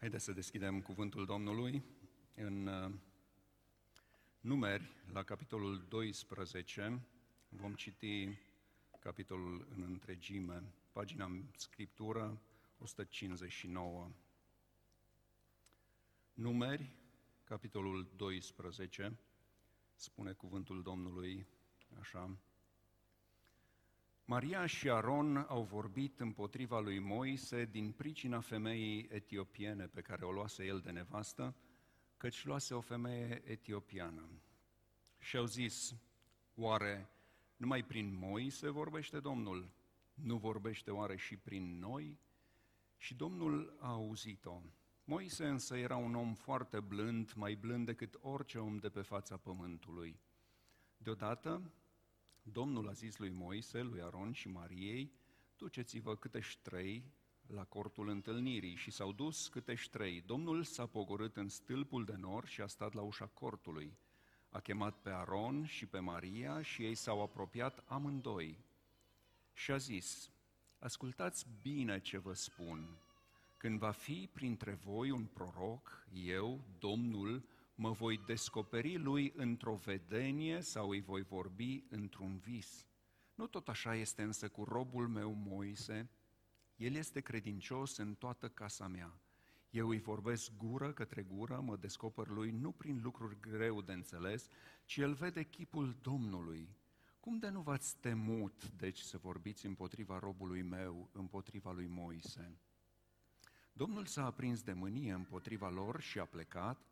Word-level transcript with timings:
Haideți 0.00 0.24
să 0.24 0.32
deschidem 0.32 0.80
cuvântul 0.80 1.24
Domnului 1.24 1.82
în 2.34 2.66
uh, 2.66 2.92
numeri, 4.40 4.90
la 5.12 5.22
capitolul 5.22 5.84
12. 5.88 7.00
Vom 7.48 7.74
citi 7.74 8.38
capitolul 8.98 9.66
în 9.74 9.82
întregime, 9.82 10.62
pagina 10.92 11.24
în 11.24 11.44
scriptură 11.56 12.40
159. 12.78 14.10
Numeri, 16.34 16.90
capitolul 17.44 18.12
12, 18.16 19.18
spune 19.94 20.32
cuvântul 20.32 20.82
Domnului 20.82 21.46
așa. 21.98 22.36
Maria 24.30 24.66
și 24.66 24.90
Aron 24.90 25.36
au 25.36 25.62
vorbit 25.62 26.20
împotriva 26.20 26.80
lui 26.80 26.98
Moise 26.98 27.64
din 27.64 27.92
pricina 27.92 28.40
femeii 28.40 29.08
etiopiene 29.10 29.86
pe 29.86 30.00
care 30.00 30.24
o 30.24 30.32
luase 30.32 30.64
el 30.64 30.80
de 30.80 30.90
nevastă, 30.90 31.54
căci 32.16 32.44
luase 32.44 32.74
o 32.74 32.80
femeie 32.80 33.42
etiopiană. 33.44 34.28
Și 35.18 35.36
au 35.36 35.44
zis, 35.44 35.94
oare 36.54 37.10
numai 37.56 37.84
prin 37.84 38.18
Moise 38.18 38.68
vorbește 38.68 39.20
Domnul? 39.20 39.70
Nu 40.14 40.36
vorbește 40.36 40.90
oare 40.90 41.16
și 41.16 41.36
prin 41.36 41.78
noi? 41.78 42.18
Și 42.96 43.14
Domnul 43.14 43.76
a 43.78 43.90
auzit-o. 43.90 44.62
Moise 45.04 45.46
însă 45.46 45.76
era 45.76 45.96
un 45.96 46.14
om 46.14 46.34
foarte 46.34 46.80
blând, 46.80 47.32
mai 47.32 47.54
blând 47.54 47.86
decât 47.86 48.18
orice 48.20 48.58
om 48.58 48.76
de 48.76 48.88
pe 48.88 49.02
fața 49.02 49.36
pământului. 49.36 50.20
Deodată, 50.96 51.72
Domnul 52.42 52.88
a 52.88 52.92
zis 52.92 53.16
lui 53.16 53.30
Moise, 53.30 53.80
lui 53.80 54.02
Aron 54.02 54.32
și 54.32 54.48
Mariei, 54.48 55.12
duceți-vă 55.56 56.16
câte 56.16 56.40
trei 56.62 57.04
la 57.46 57.64
cortul 57.64 58.08
întâlnirii 58.08 58.74
și 58.74 58.90
s-au 58.90 59.12
dus 59.12 59.48
câte 59.48 59.74
trei. 59.90 60.20
Domnul 60.20 60.62
s-a 60.62 60.86
pogorât 60.86 61.36
în 61.36 61.48
stâlpul 61.48 62.04
de 62.04 62.14
nor 62.16 62.46
și 62.46 62.60
a 62.60 62.66
stat 62.66 62.92
la 62.92 63.00
ușa 63.00 63.26
cortului. 63.26 63.96
A 64.50 64.60
chemat 64.60 64.98
pe 65.02 65.10
Aron 65.10 65.66
și 65.66 65.86
pe 65.86 65.98
Maria 65.98 66.62
și 66.62 66.84
ei 66.84 66.94
s-au 66.94 67.22
apropiat 67.22 67.84
amândoi. 67.86 68.58
Și 69.52 69.70
a 69.70 69.76
zis, 69.76 70.30
ascultați 70.78 71.46
bine 71.62 72.00
ce 72.00 72.18
vă 72.18 72.32
spun. 72.32 72.98
Când 73.56 73.78
va 73.78 73.90
fi 73.90 74.28
printre 74.32 74.72
voi 74.72 75.10
un 75.10 75.24
proroc, 75.24 76.06
eu, 76.12 76.64
Domnul, 76.78 77.44
mă 77.80 77.90
voi 77.90 78.20
descoperi 78.26 78.96
lui 78.96 79.32
într-o 79.36 79.74
vedenie 79.74 80.60
sau 80.60 80.90
îi 80.90 81.00
voi 81.00 81.22
vorbi 81.22 81.84
într-un 81.88 82.38
vis. 82.38 82.86
Nu 83.34 83.46
tot 83.46 83.68
așa 83.68 83.94
este 83.94 84.22
însă 84.22 84.48
cu 84.48 84.64
robul 84.64 85.08
meu 85.08 85.32
Moise, 85.32 86.10
el 86.76 86.94
este 86.94 87.20
credincios 87.20 87.96
în 87.96 88.14
toată 88.14 88.48
casa 88.48 88.86
mea. 88.86 89.20
Eu 89.70 89.88
îi 89.88 90.00
vorbesc 90.00 90.52
gură 90.56 90.92
către 90.92 91.22
gură, 91.22 91.60
mă 91.60 91.76
descoper 91.76 92.26
lui 92.26 92.50
nu 92.50 92.72
prin 92.72 93.00
lucruri 93.02 93.40
greu 93.40 93.82
de 93.82 93.92
înțeles, 93.92 94.48
ci 94.84 94.96
el 94.96 95.12
vede 95.12 95.42
chipul 95.42 95.96
Domnului. 96.02 96.76
Cum 97.20 97.38
de 97.38 97.48
nu 97.48 97.60
v-ați 97.60 97.96
temut, 97.96 98.70
deci, 98.70 98.98
să 98.98 99.18
vorbiți 99.18 99.66
împotriva 99.66 100.18
robului 100.18 100.62
meu, 100.62 101.08
împotriva 101.12 101.72
lui 101.72 101.86
Moise? 101.86 102.58
Domnul 103.72 104.06
s-a 104.06 104.24
aprins 104.24 104.62
de 104.62 104.72
mânie 104.72 105.12
împotriva 105.12 105.68
lor 105.68 106.00
și 106.00 106.18
a 106.18 106.24
plecat, 106.24 106.89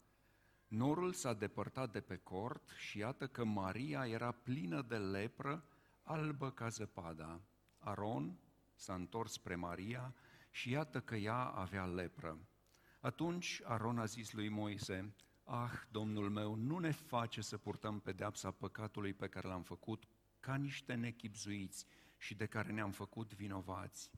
Norul 0.68 1.12
s-a 1.12 1.34
depărtat 1.34 1.92
de 1.92 2.00
pe 2.00 2.16
cort 2.16 2.68
și 2.76 2.98
iată 2.98 3.26
că 3.26 3.44
Maria 3.44 4.06
era 4.06 4.32
plină 4.32 4.82
de 4.82 4.96
lepră, 4.96 5.64
albă 6.02 6.50
ca 6.50 6.68
zăpada. 6.68 7.40
Aron 7.78 8.38
s-a 8.74 8.94
întors 8.94 9.32
spre 9.32 9.54
Maria 9.54 10.14
și 10.50 10.70
iată 10.70 11.00
că 11.00 11.16
ea 11.16 11.38
avea 11.44 11.84
lepră. 11.84 12.38
Atunci 13.00 13.60
Aron 13.64 13.98
a 13.98 14.04
zis 14.04 14.32
lui 14.32 14.48
Moise, 14.48 15.14
Ah, 15.44 15.72
Domnul 15.90 16.30
meu, 16.30 16.54
nu 16.54 16.78
ne 16.78 16.90
face 16.90 17.40
să 17.40 17.58
purtăm 17.58 18.00
pedeapsa 18.00 18.50
păcatului 18.50 19.12
pe 19.12 19.28
care 19.28 19.48
l-am 19.48 19.62
făcut 19.62 20.04
ca 20.40 20.54
niște 20.54 20.94
nechipzuiți 20.94 21.86
și 22.16 22.34
de 22.34 22.46
care 22.46 22.72
ne-am 22.72 22.90
făcut 22.90 23.34
vinovați. 23.34 24.10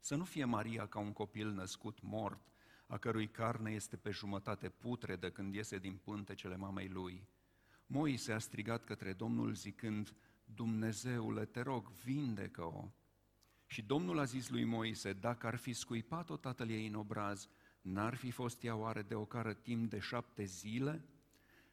Să 0.00 0.14
nu 0.14 0.24
fie 0.24 0.44
Maria 0.44 0.86
ca 0.86 0.98
un 0.98 1.12
copil 1.12 1.50
născut 1.50 2.02
mort, 2.02 2.40
a 2.88 2.98
cărui 2.98 3.28
carne 3.28 3.70
este 3.70 3.96
pe 3.96 4.10
jumătate 4.10 4.68
putredă 4.68 5.30
când 5.30 5.54
iese 5.54 5.78
din 5.78 5.96
pântecele 5.96 6.56
mamei 6.56 6.88
lui. 6.88 7.26
Moise 7.86 8.32
a 8.32 8.38
strigat 8.38 8.84
către 8.84 9.12
Domnul 9.12 9.54
zicând, 9.54 10.14
Dumnezeule, 10.44 11.44
te 11.44 11.60
rog, 11.60 11.90
vindecă-o. 11.90 12.88
Și 13.66 13.82
Domnul 13.82 14.18
a 14.18 14.24
zis 14.24 14.48
lui 14.48 14.64
Moise, 14.64 15.12
dacă 15.12 15.46
ar 15.46 15.56
fi 15.56 15.72
scuipat-o 15.72 16.36
tatăl 16.36 16.70
ei 16.70 16.86
în 16.86 16.94
obraz, 16.94 17.48
n-ar 17.80 18.14
fi 18.14 18.30
fost 18.30 18.64
ea 18.64 18.76
oare 18.76 19.02
de 19.02 19.14
ocară 19.14 19.54
timp 19.54 19.90
de 19.90 19.98
șapte 19.98 20.44
zile? 20.44 21.04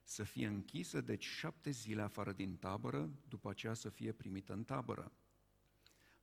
Să 0.04 0.24
fie 0.24 0.48
închisă, 0.48 1.02
deci 1.02 1.26
șapte 1.26 1.70
zile 1.70 2.02
afară 2.02 2.32
din 2.32 2.56
tabără, 2.56 3.10
după 3.28 3.50
aceea 3.50 3.74
să 3.74 3.90
fie 3.90 4.12
primită 4.12 4.54
în 4.54 4.64
tabără. 4.64 5.12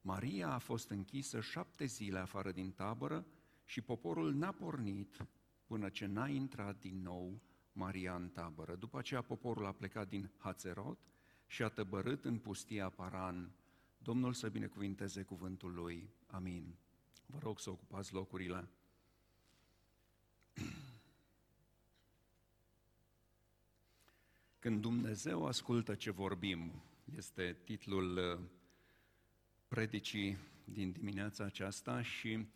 Maria 0.01 0.53
a 0.53 0.59
fost 0.59 0.91
închisă 0.91 1.41
șapte 1.41 1.85
zile 1.85 2.19
afară 2.19 2.53
din 2.53 2.73
tabără 2.73 3.27
și 3.65 3.81
poporul 3.81 4.35
n-a 4.35 4.53
pornit 4.53 5.27
până 5.67 5.89
ce 5.89 6.07
n-a 6.07 6.29
intrat 6.29 6.79
din 6.81 7.03
nou 7.03 7.41
Maria 7.73 8.15
în 8.15 8.29
tabără. 8.29 8.75
După 8.75 8.99
aceea 8.99 9.23
poporul 9.23 9.67
a 9.67 9.73
plecat 9.73 10.09
din 10.09 10.31
Hațerot 10.37 10.99
și 11.47 11.63
a 11.63 11.69
tăbărât 11.69 12.25
în 12.25 12.39
pustia 12.39 12.89
Paran. 12.89 13.53
Domnul 13.99 14.33
să 14.33 14.49
binecuvinteze 14.49 15.23
cuvântul 15.23 15.73
lui. 15.73 16.11
Amin. 16.27 16.75
Vă 17.27 17.39
rog 17.39 17.61
să 17.61 17.71
ocupați 17.71 18.13
locurile. 18.13 18.69
Când 24.59 24.81
Dumnezeu 24.81 25.47
ascultă 25.47 25.95
ce 25.95 26.11
vorbim, 26.11 26.83
este 27.17 27.57
titlul 27.65 28.17
uh, 28.17 28.41
predicii 29.69 30.39
din 30.65 30.93
dimineața 30.93 31.45
aceasta 31.45 32.03
și 32.03 32.47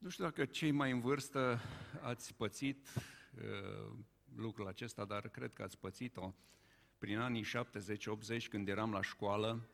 nu 0.00 0.08
știu 0.08 0.24
dacă 0.24 0.44
cei 0.44 0.70
mai 0.70 0.90
în 0.90 1.00
vârstă 1.00 1.60
ați 2.00 2.34
pățit 2.34 2.88
uh, 2.94 3.92
lucrul 4.36 4.66
acesta, 4.66 5.04
dar 5.04 5.28
cred 5.28 5.52
că 5.52 5.62
ați 5.62 5.78
pățit-o. 5.78 6.34
Prin 6.98 7.18
anii 7.18 7.44
70-80, 7.44 8.48
când 8.48 8.68
eram 8.68 8.92
la 8.92 9.02
școală, 9.02 9.68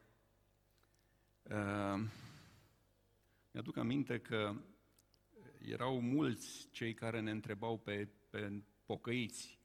uh, 1.43 2.05
mi-aduc 3.51 3.77
aminte 3.77 4.21
că 4.21 4.55
erau 5.59 6.01
mulți 6.01 6.69
cei 6.71 6.95
care 6.95 7.21
ne 7.21 7.31
întrebau 7.31 7.79
pe, 7.79 8.09
pe 8.31 8.63
pocăiți, 8.85 9.59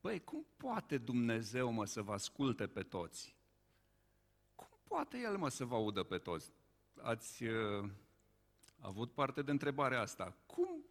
Băi, 0.00 0.24
cum 0.24 0.46
poate 0.56 0.98
Dumnezeu, 0.98 1.70
mă, 1.70 1.84
să 1.84 2.02
vă 2.02 2.12
asculte 2.12 2.66
pe 2.66 2.82
toți? 2.82 3.36
Cum 4.54 4.68
poate 4.88 5.18
El, 5.18 5.36
mă, 5.36 5.48
să 5.48 5.64
vă 5.64 5.74
audă 5.74 6.02
pe 6.02 6.18
toți? 6.18 6.52
Ați 7.02 7.44
uh, 7.44 7.90
avut 8.80 9.12
parte 9.12 9.42
de 9.42 9.50
întrebarea 9.50 10.00
asta. 10.00 10.36
Cum, 10.46 10.84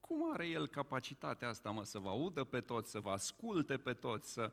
cum 0.00 0.32
are 0.32 0.46
el 0.46 0.68
capacitatea 0.68 1.48
asta, 1.48 1.70
mă, 1.70 1.84
să 1.84 1.98
vă 1.98 2.08
audă 2.08 2.44
pe 2.44 2.60
toți, 2.60 2.90
să 2.90 3.00
vă 3.00 3.10
asculte 3.10 3.76
pe 3.78 3.92
toți, 3.92 4.32
să... 4.32 4.52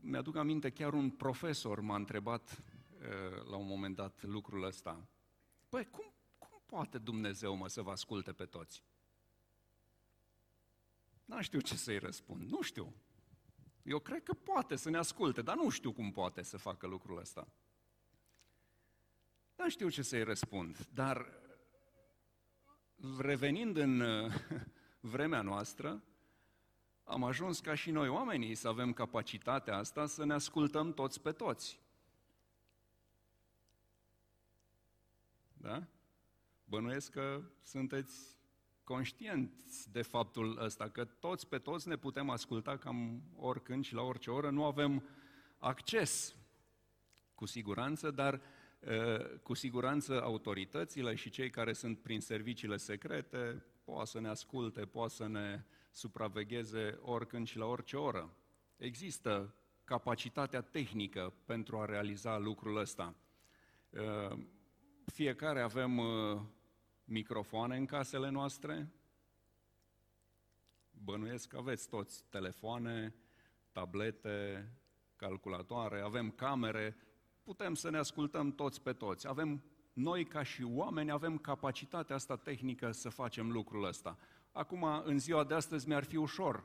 Mi-aduc 0.00 0.36
aminte, 0.36 0.70
chiar 0.70 0.92
un 0.92 1.10
profesor 1.10 1.80
m-a 1.80 1.96
întrebat 1.96 2.62
uh, 2.92 3.44
la 3.50 3.56
un 3.56 3.66
moment 3.66 3.96
dat 3.96 4.22
lucrul 4.22 4.62
ăsta. 4.62 5.06
Păi, 5.68 5.90
cum, 5.90 6.12
cum 6.38 6.62
poate 6.66 6.98
Dumnezeu, 6.98 7.54
mă, 7.54 7.68
să 7.68 7.82
vă 7.82 7.90
asculte 7.90 8.32
pe 8.32 8.44
toți? 8.44 8.84
Nu 11.24 11.42
știu 11.42 11.60
ce 11.60 11.76
să-i 11.76 11.98
răspund, 11.98 12.50
nu 12.50 12.62
știu. 12.62 12.94
Eu 13.82 13.98
cred 13.98 14.22
că 14.22 14.34
poate 14.34 14.76
să 14.76 14.90
ne 14.90 14.96
asculte, 14.98 15.42
dar 15.42 15.56
nu 15.56 15.68
știu 15.68 15.92
cum 15.92 16.10
poate 16.10 16.42
să 16.42 16.56
facă 16.56 16.86
lucrul 16.86 17.18
ăsta. 17.18 17.48
Nu 19.60 19.68
știu 19.68 19.88
ce 19.88 20.02
să-i 20.02 20.22
răspund, 20.22 20.86
dar 20.94 21.26
revenind 23.18 23.76
în 23.76 24.00
uh, 24.00 24.32
vremea 25.00 25.42
noastră, 25.42 26.02
am 27.04 27.24
ajuns 27.24 27.60
ca 27.60 27.74
și 27.74 27.90
noi 27.90 28.08
oamenii 28.08 28.54
să 28.54 28.68
avem 28.68 28.92
capacitatea 28.92 29.76
asta 29.76 30.06
să 30.06 30.24
ne 30.24 30.32
ascultăm 30.32 30.92
toți 30.92 31.20
pe 31.20 31.32
toți. 31.32 31.80
Da? 35.52 35.86
Bănuiesc 36.64 37.10
că 37.10 37.42
sunteți 37.62 38.36
conștienți 38.84 39.90
de 39.92 40.02
faptul 40.02 40.58
ăsta, 40.62 40.88
că 40.88 41.04
toți 41.04 41.48
pe 41.48 41.58
toți 41.58 41.88
ne 41.88 41.96
putem 41.96 42.30
asculta 42.30 42.76
cam 42.76 43.22
oricând 43.36 43.84
și 43.84 43.94
la 43.94 44.02
orice 44.02 44.30
oră, 44.30 44.50
nu 44.50 44.64
avem 44.64 45.02
acces 45.58 46.34
cu 47.34 47.46
siguranță, 47.46 48.10
dar 48.10 48.40
cu 49.42 49.54
siguranță 49.54 50.22
autoritățile 50.22 51.14
și 51.14 51.30
cei 51.30 51.50
care 51.50 51.72
sunt 51.72 51.98
prin 51.98 52.20
serviciile 52.20 52.76
secrete 52.76 53.64
poate 53.84 54.10
să 54.10 54.20
ne 54.20 54.28
asculte, 54.28 54.86
poate 54.86 55.14
să 55.14 55.26
ne 55.26 55.64
supravegheze 55.90 56.98
oricând 57.00 57.46
și 57.46 57.58
la 57.58 57.66
orice 57.66 57.96
oră. 57.96 58.36
Există 58.76 59.54
capacitatea 59.84 60.60
tehnică 60.60 61.32
pentru 61.44 61.78
a 61.78 61.84
realiza 61.84 62.38
lucrul 62.38 62.76
ăsta. 62.76 63.14
Fiecare 65.04 65.60
avem 65.60 66.00
microfoane 67.04 67.76
în 67.76 67.86
casele 67.86 68.28
noastre? 68.28 68.92
Bănuiesc 70.90 71.48
că 71.48 71.56
aveți 71.56 71.88
toți 71.88 72.24
telefoane, 72.28 73.14
tablete, 73.72 74.68
calculatoare, 75.16 76.00
avem 76.00 76.30
camere, 76.30 76.96
putem 77.42 77.74
să 77.74 77.90
ne 77.90 77.98
ascultăm 77.98 78.52
toți 78.52 78.82
pe 78.82 78.92
toți. 78.92 79.28
Avem, 79.28 79.62
noi 79.92 80.24
ca 80.24 80.42
și 80.42 80.62
oameni, 80.62 81.10
avem 81.10 81.38
capacitatea 81.38 82.14
asta 82.14 82.36
tehnică 82.36 82.92
să 82.92 83.08
facem 83.08 83.50
lucrul 83.50 83.84
ăsta. 83.84 84.18
Acum, 84.52 84.84
în 85.04 85.18
ziua 85.18 85.44
de 85.44 85.54
astăzi, 85.54 85.88
mi-ar 85.88 86.04
fi 86.04 86.16
ușor 86.16 86.64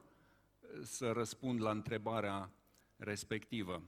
eh, 0.62 0.80
să 0.83 1.12
răspund 1.12 1.62
la 1.62 1.72
întrebarea 1.72 2.51
respectivă. 2.98 3.81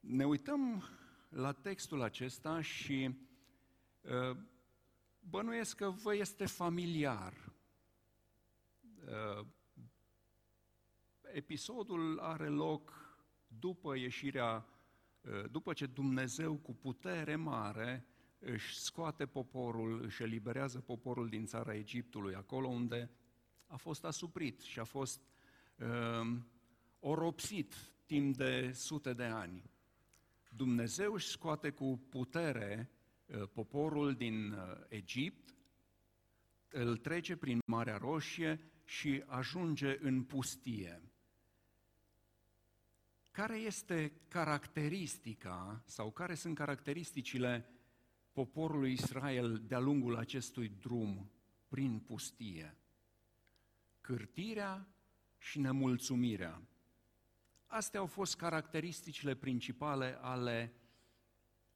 Ne 0.00 0.26
uităm 0.26 0.84
la 1.28 1.52
textul 1.52 2.02
acesta 2.02 2.60
și 2.60 3.10
uh, 4.00 4.36
bănuiesc 5.20 5.76
că 5.76 5.90
vă 5.90 6.14
este 6.14 6.46
familiar. 6.46 7.52
Uh, 9.06 9.46
episodul 11.32 12.18
are 12.20 12.48
loc 12.48 13.07
după 13.58 13.94
ieșirea, 13.96 14.66
uh, 15.20 15.50
după 15.50 15.72
ce 15.72 15.86
Dumnezeu 15.86 16.56
cu 16.56 16.74
putere 16.74 17.36
mare 17.36 18.06
își 18.38 18.78
scoate 18.78 19.26
poporul, 19.26 20.02
își 20.02 20.22
eliberează 20.22 20.80
poporul 20.80 21.28
din 21.28 21.46
țara 21.46 21.74
Egiptului, 21.74 22.34
acolo 22.34 22.68
unde 22.68 23.10
a 23.66 23.76
fost 23.76 24.04
asuprit 24.04 24.60
și 24.60 24.78
a 24.78 24.84
fost 24.84 25.20
uh, 25.76 26.36
oropsit 27.00 27.74
timp 28.06 28.36
de 28.36 28.72
sute 28.72 29.12
de 29.12 29.24
ani. 29.24 29.70
Dumnezeu 30.48 31.12
își 31.12 31.28
scoate 31.28 31.70
cu 31.70 32.00
putere 32.08 32.90
uh, 33.26 33.48
poporul 33.52 34.14
din 34.14 34.52
uh, 34.52 34.60
Egipt, 34.88 35.54
îl 36.68 36.96
trece 36.96 37.36
prin 37.36 37.58
Marea 37.66 37.96
Roșie 37.96 38.60
și 38.84 39.22
ajunge 39.26 39.98
în 40.00 40.22
pustie. 40.22 41.07
Care 43.38 43.56
este 43.56 44.12
caracteristica 44.28 45.82
sau 45.84 46.10
care 46.10 46.34
sunt 46.34 46.54
caracteristicile 46.54 47.68
poporului 48.32 48.92
Israel 48.92 49.62
de-a 49.66 49.78
lungul 49.78 50.16
acestui 50.16 50.68
drum 50.68 51.30
prin 51.68 51.98
pustie? 51.98 52.76
Cârtirea 54.00 54.88
și 55.36 55.58
nemulțumirea. 55.60 56.62
Astea 57.66 58.00
au 58.00 58.06
fost 58.06 58.36
caracteristicile 58.36 59.34
principale 59.34 60.18
ale 60.20 60.72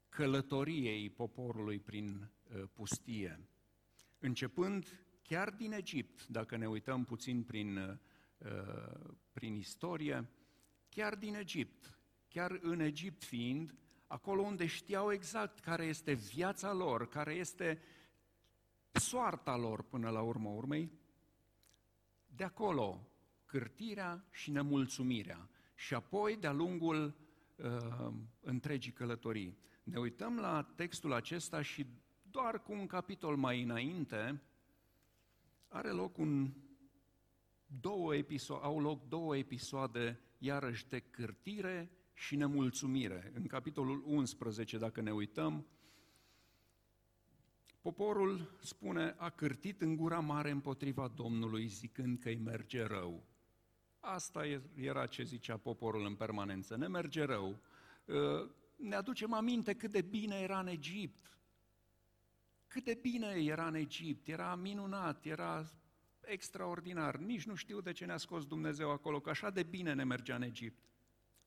călătoriei 0.08 1.10
poporului 1.10 1.78
prin 1.78 2.30
uh, 2.54 2.62
pustie. 2.72 3.40
Începând 4.18 5.06
chiar 5.22 5.50
din 5.50 5.72
Egipt, 5.72 6.26
dacă 6.26 6.56
ne 6.56 6.68
uităm 6.68 7.04
puțin 7.04 7.42
prin, 7.42 7.76
uh, 7.76 9.14
prin 9.32 9.54
istorie, 9.54 10.28
chiar 10.94 11.14
din 11.14 11.34
Egipt, 11.34 11.98
chiar 12.28 12.58
în 12.62 12.80
Egipt 12.80 13.24
fiind, 13.24 13.74
acolo 14.06 14.42
unde 14.42 14.66
știau 14.66 15.12
exact 15.12 15.58
care 15.58 15.84
este 15.84 16.12
viața 16.12 16.72
lor, 16.72 17.08
care 17.08 17.34
este 17.34 17.82
soarta 18.92 19.56
lor 19.56 19.82
până 19.82 20.10
la 20.10 20.20
urmă 20.20 20.48
urmei, 20.48 20.92
de 22.26 22.44
acolo 22.44 23.08
cârtirea 23.44 24.24
și 24.30 24.50
nemulțumirea 24.50 25.48
și 25.74 25.94
apoi 25.94 26.36
de-a 26.36 26.52
lungul 26.52 27.14
uh, 27.56 28.12
întregii 28.40 28.92
călătorii. 28.92 29.58
Ne 29.82 29.98
uităm 29.98 30.36
la 30.36 30.62
textul 30.62 31.12
acesta 31.12 31.62
și 31.62 31.86
doar 32.22 32.62
cu 32.62 32.72
un 32.72 32.86
capitol 32.86 33.36
mai 33.36 33.62
înainte 33.62 34.42
are 35.68 35.90
loc 35.90 36.18
un 36.18 36.52
două 37.80 38.14
episoade, 38.14 38.64
au 38.64 38.80
loc 38.80 39.08
două 39.08 39.36
episoade 39.36 40.20
iarăși 40.44 40.88
de 40.88 40.98
cârtire 40.98 41.90
și 42.12 42.36
nemulțumire. 42.36 43.32
În 43.34 43.46
capitolul 43.46 44.02
11, 44.06 44.78
dacă 44.78 45.00
ne 45.00 45.12
uităm, 45.12 45.66
poporul 47.80 48.58
spune, 48.62 49.14
a 49.18 49.30
cârtit 49.30 49.80
în 49.80 49.96
gura 49.96 50.20
mare 50.20 50.50
împotriva 50.50 51.08
Domnului, 51.08 51.66
zicând 51.66 52.18
că 52.18 52.28
îi 52.28 52.36
merge 52.36 52.82
rău. 52.82 53.22
Asta 54.00 54.42
era 54.74 55.06
ce 55.06 55.22
zicea 55.22 55.56
poporul 55.56 56.04
în 56.04 56.14
permanență. 56.14 56.76
Ne 56.76 56.86
merge 56.86 57.24
rău. 57.24 57.58
Ă, 58.08 58.50
ne 58.76 58.94
aducem 58.94 59.32
aminte 59.32 59.74
cât 59.74 59.90
de 59.90 60.02
bine 60.02 60.36
era 60.36 60.60
în 60.60 60.66
Egipt. 60.66 61.38
Cât 62.66 62.84
de 62.84 62.98
bine 63.02 63.26
era 63.26 63.66
în 63.66 63.74
Egipt, 63.74 64.28
era 64.28 64.54
minunat, 64.54 65.24
era 65.24 65.70
extraordinar. 66.24 67.16
Nici 67.16 67.46
nu 67.46 67.54
știu 67.54 67.80
de 67.80 67.92
ce 67.92 68.04
ne-a 68.04 68.16
scos 68.16 68.46
Dumnezeu 68.46 68.90
acolo, 68.90 69.20
că 69.20 69.30
așa 69.30 69.50
de 69.50 69.62
bine 69.62 69.92
ne 69.92 70.04
mergea 70.04 70.34
în 70.34 70.42
Egipt. 70.42 70.82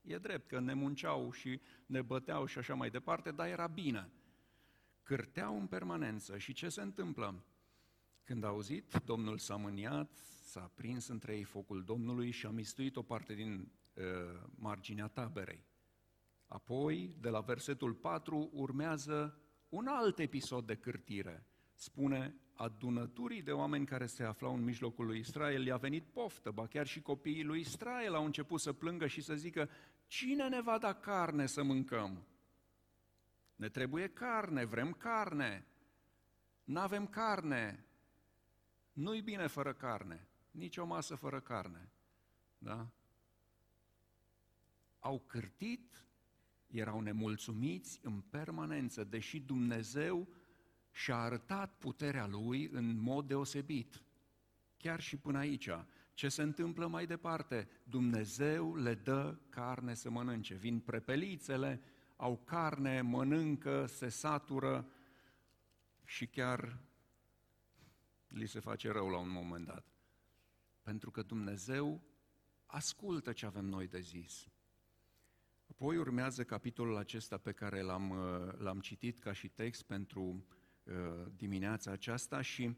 E 0.02 0.18
drept 0.18 0.48
că 0.48 0.60
ne 0.60 0.74
munceau 0.74 1.32
și 1.32 1.60
ne 1.86 2.02
băteau 2.02 2.46
și 2.46 2.58
așa 2.58 2.74
mai 2.74 2.90
departe, 2.90 3.30
dar 3.30 3.46
era 3.48 3.66
bine. 3.66 4.10
Cârteau 5.02 5.58
în 5.58 5.66
permanență. 5.66 6.38
Și 6.38 6.52
ce 6.52 6.68
se 6.68 6.82
întâmplă? 6.82 7.44
Când 8.24 8.44
a 8.44 8.46
auzit, 8.46 9.02
Domnul 9.04 9.38
s-a 9.38 9.56
mâniat, 9.56 10.16
s-a 10.42 10.70
prins 10.74 11.06
între 11.06 11.36
ei 11.36 11.42
focul 11.42 11.84
Domnului 11.84 12.30
și 12.30 12.46
a 12.46 12.50
mistuit 12.50 12.96
o 12.96 13.02
parte 13.02 13.34
din 13.34 13.72
uh, 13.94 14.02
marginea 14.54 15.06
taberei. 15.06 15.64
Apoi, 16.46 17.16
de 17.20 17.28
la 17.28 17.40
versetul 17.40 17.94
4, 17.94 18.50
urmează 18.52 19.40
un 19.68 19.86
alt 19.86 20.18
episod 20.18 20.66
de 20.66 20.74
cârtire. 20.74 21.46
Spune, 21.74 22.34
adunăturii 22.56 23.42
de 23.42 23.52
oameni 23.52 23.86
care 23.86 24.06
se 24.06 24.24
aflau 24.24 24.54
în 24.54 24.64
mijlocul 24.64 25.06
lui 25.06 25.18
Israel 25.18 25.66
i-a 25.66 25.76
venit 25.76 26.04
poftă, 26.04 26.50
ba 26.50 26.66
chiar 26.66 26.86
și 26.86 27.00
copiii 27.00 27.44
lui 27.44 27.60
Israel 27.60 28.14
au 28.14 28.24
început 28.24 28.60
să 28.60 28.72
plângă 28.72 29.06
și 29.06 29.20
să 29.20 29.34
zică, 29.34 29.70
cine 30.06 30.48
ne 30.48 30.60
va 30.60 30.78
da 30.78 30.92
carne 30.92 31.46
să 31.46 31.62
mâncăm? 31.62 32.26
Ne 33.56 33.68
trebuie 33.68 34.08
carne, 34.08 34.64
vrem 34.64 34.92
carne. 34.92 35.66
N-avem 36.64 37.06
carne. 37.06 37.84
Nu-i 38.92 39.20
bine 39.20 39.46
fără 39.46 39.72
carne 39.72 40.26
nici 40.56 40.76
o 40.76 40.84
masă 40.84 41.14
fără 41.14 41.40
carne. 41.40 41.88
Da? 42.58 42.88
Au 44.98 45.22
cârtit, 45.26 46.06
erau 46.66 47.00
nemulțumiți 47.00 48.00
în 48.02 48.20
permanență, 48.20 49.04
deși 49.04 49.40
Dumnezeu 49.40 50.28
și-a 50.96 51.16
arătat 51.16 51.74
puterea 51.78 52.26
Lui 52.26 52.68
în 52.72 52.98
mod 52.98 53.26
deosebit. 53.26 54.02
Chiar 54.76 55.00
și 55.00 55.16
până 55.16 55.38
aici. 55.38 55.68
Ce 56.14 56.28
se 56.28 56.42
întâmplă 56.42 56.86
mai 56.86 57.06
departe? 57.06 57.68
Dumnezeu 57.82 58.76
le 58.76 58.94
dă 58.94 59.38
carne 59.48 59.94
să 59.94 60.10
mănânce. 60.10 60.54
Vin 60.54 60.80
prepelițele, 60.80 61.82
au 62.16 62.36
carne, 62.44 63.00
mănâncă, 63.00 63.86
se 63.86 64.08
satură 64.08 64.88
și 66.04 66.26
chiar 66.26 66.78
li 68.28 68.46
se 68.46 68.60
face 68.60 68.90
rău 68.90 69.08
la 69.08 69.18
un 69.18 69.30
moment 69.30 69.66
dat. 69.66 69.86
Pentru 70.82 71.10
că 71.10 71.22
Dumnezeu 71.22 72.00
ascultă 72.66 73.32
ce 73.32 73.46
avem 73.46 73.64
noi 73.64 73.86
de 73.86 74.00
zis. 74.00 74.48
Apoi 75.70 75.96
urmează 75.96 76.44
capitolul 76.44 76.96
acesta 76.96 77.36
pe 77.36 77.52
care 77.52 77.80
l-am, 77.80 78.10
uh, 78.10 78.52
l-am 78.58 78.80
citit 78.80 79.18
ca 79.18 79.32
și 79.32 79.48
text 79.48 79.82
pentru 79.82 80.22
uh, 80.22 80.55
dimineața 81.36 81.90
aceasta 81.90 82.40
și 82.40 82.76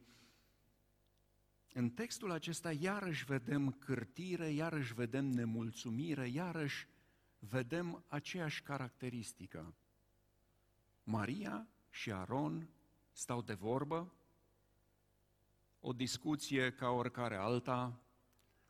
în 1.72 1.90
textul 1.90 2.30
acesta 2.30 2.72
iarăși 2.72 3.24
vedem 3.24 3.72
cârtire, 3.72 4.50
iarăși 4.50 4.94
vedem 4.94 5.24
nemulțumire, 5.24 6.28
iarăși 6.28 6.88
vedem 7.38 8.04
aceeași 8.08 8.62
caracteristică. 8.62 9.74
Maria 11.02 11.68
și 11.90 12.12
Aron 12.12 12.68
stau 13.12 13.42
de 13.42 13.54
vorbă, 13.54 14.12
o 15.80 15.92
discuție 15.92 16.72
ca 16.72 16.88
oricare 16.88 17.36
alta, 17.36 18.00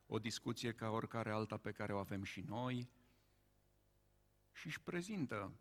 o 0.07 0.19
discuție 0.19 0.73
ca 0.73 0.89
oricare 0.91 1.31
alta 1.31 1.57
pe 1.57 1.73
care 1.73 1.93
o 1.93 1.99
avem 1.99 2.23
și 2.23 2.41
noi, 2.41 2.89
și 4.53 4.67
își 4.67 4.81
prezintă 4.81 5.53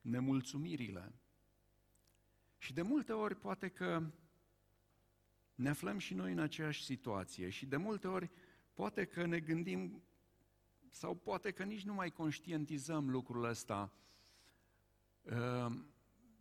nemulțumirile. 0.00 1.12
Și 2.58 2.72
de 2.72 2.82
multe 2.82 3.12
ori 3.12 3.34
poate 3.34 3.68
că 3.68 4.02
ne 5.54 5.68
aflăm 5.68 5.98
și 5.98 6.14
noi 6.14 6.32
în 6.32 6.38
aceeași 6.38 6.84
situație 6.84 7.48
și 7.48 7.66
de 7.66 7.76
multe 7.76 8.06
ori 8.06 8.30
poate 8.74 9.04
că 9.04 9.26
ne 9.26 9.40
gândim 9.40 10.02
sau 10.90 11.14
poate 11.14 11.50
că 11.50 11.62
nici 11.62 11.84
nu 11.84 11.94
mai 11.94 12.10
conștientizăm 12.10 13.10
lucrul 13.10 13.44
ăsta, 13.44 13.92
ehm, 15.22 15.94